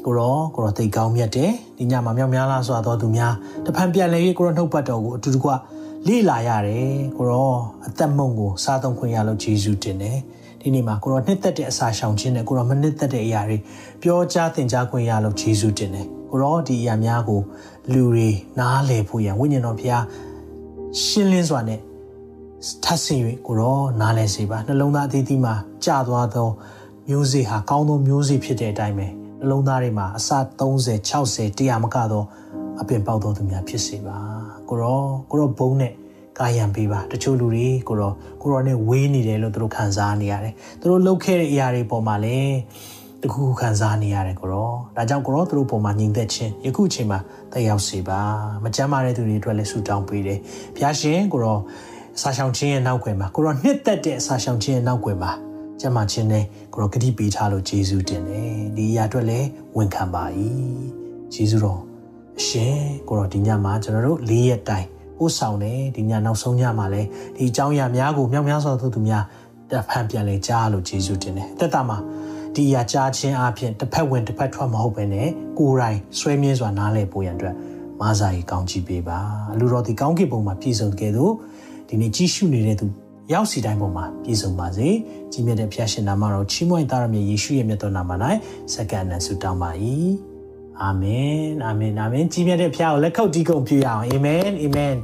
[0.04, 3.34] ကိုရောကိုရောသိကောင်းမြတ်တယ်ဒီညမှာမြောက်များလားဆိုတော့သူများ
[3.64, 5.50] တဖန်ပြန်လဲရေးကိုရောနှုတ်ပတ်တော်ကိုအတူတကွ
[6.08, 7.52] လေ့လာရတယ်ကိုရော
[7.86, 10.18] အသက်မုံကိုစားသုံးခွင့်ရလို့ဂျေဇုတင်တယ်
[10.60, 13.58] ဒီနေ့မှာကိုရောနှစ်သက်တဲ့အစာရှောင်ခြင်းနဲ့ကိုရောမနှစ်သက်တဲ့အရာတွေ
[14.02, 17.40] ပြောကြားသင်ကြားခွင့်ရလို့ဂျေဇုတင်တယ်ကိုရောဒီအရာများကို
[17.92, 18.28] လူတွေ
[18.58, 20.02] နားလည်ဖို့ရန်ဝိညာဉ်တော်ဖျား
[21.02, 21.80] ရှင်းလင်းစွာနဲ့
[22.84, 26.48] ထပ်ဆင်၍ကိုရောနားလဲစေပါနှလုံးသားအသီးသီးမှာကြာသွားသော
[27.08, 30.30] မျိုးစေ့ဟာကောင်းသောမျိုးစေ့ဖြစ်တဲ့အတိုင်းပဲ နှလုံးသားတွေမှာအစ
[30.60, 32.26] 30 60 100မကတော့
[32.80, 34.16] အပင်ပေါက်တော်သူများဖြစ်စေပါ
[34.68, 35.92] ကိုရောကိုရောဘုံနဲ့
[36.38, 42.56] ကာယံပေးပါတချို့လူတွေကိုရောကိုရောနဲ့ဝေးနေတယ်လို့သူတို့ခံစားနေရတယ်သူတို့လှုပ်ခဲ့တဲ့အရာတွေပေါ်မှာလည်း
[43.22, 47.18] တခုခုခံစားနေရတယ်ကိုရောဒါကြောင့်ကိုရောသူတို့ပုံမှာညီသက်ခြင်းယခုအချိန်မှာ
[47.52, 48.20] တက်ရောက်စေပါ
[48.64, 50.38] မကြမ်းမာတဲ့သူတွေအတွက်လည်းဆုတောင်းပေးတယ်
[50.74, 51.58] ဘုရားရှင်ကိုရော
[52.16, 55.32] အစာရှောင်ခြင်းရဲ့နောက်ွယ်မှာကိုရောနှစ်သက်တဲ့အစာရှောင်ခြင်းရဲ့နောက်ွယ်မှာ
[55.80, 60.24] ကျမချင်းနဲ့ကိုရောဂတိပေးထားလို့ယေရှုတင်တယ်ဒီအရာအတွက်လည်းဝန်ခံပါ၏
[61.34, 61.80] ယေရှုတော်
[62.38, 62.76] အရှင်
[63.08, 64.86] ကိုရောဒီညမှာကျွန်တော်တို့၄ရက်တိုင်
[65.18, 69.24] ပို့ဆောင်တယ်ဒီညနောက်ဆုံးညမှာလည်းဒီအကြောင်းအရာများကိုမြောက်များစွာသောသူများ
[69.70, 71.98] တဖန်ပြန်လဲကြားလို့ယေရှုတင်တယ်အသက်တာမှာ
[72.54, 77.54] ဒီအရာကြားခြင်းအပြင်တစ်ဖက်ဝင်တစ်ဖက်ထွက်မဟုတ်ဘဲနဲ့ကိုယ်တိုင်ဆွဲမြဲစွာနားလည်ပို့ရန်အတွက်
[78.00, 79.18] မာစာကြီးကောင်းချီးပေးပါ
[79.58, 81.32] လူတော်ဒီကောင်းကင်ဘုံမှာပြည့်စုံတဲ့ကဲ့သို့
[81.88, 82.86] ဒီနေ့ကြီးရှုနေတဲ့သူ
[83.32, 84.88] ရောက်စီတိုင်းပေါ်မှာပြည့်စုံပါစေ
[85.32, 88.10] ကြီးမြတ်တဲ့ဖျားရှင်နာမတော်ချီးမွမ်းသားရမြတ်ယေရှုရဲ့မြတ်တော်နာမ၌
[88.72, 89.70] စက္ကန့်နဲ့ဆုတောင်းပါ၏
[90.82, 94.94] အာမင်အာမင်အာမင်ကြီးမြတ်တဲ့ဖျားကိုလက်ခုပ်တီးကုန်ပြုရအောင်အာမင်အာမင်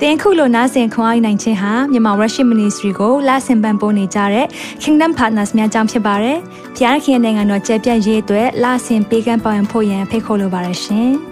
[0.00, 4.46] တင်ခုလိုနာဆင်ခွန်အားနိုင်ခြင်းဟာမြန်မာ Worship Ministry ကိုလာဆင်ပန်ပိုးနေကြတဲ့
[4.82, 6.38] Kingdom Partners များအကြောင်းဖြစ်ပါတယ်။
[6.76, 11.12] ဖျားခင်နိုင်ငံတော်ကျယ်ပြန့်ရေးအတွက်လာဆင်ပေးကမ်းပောင်းဖို့ရန်ဖိတ်ခေါ်လိုပါတယ်ရှင်။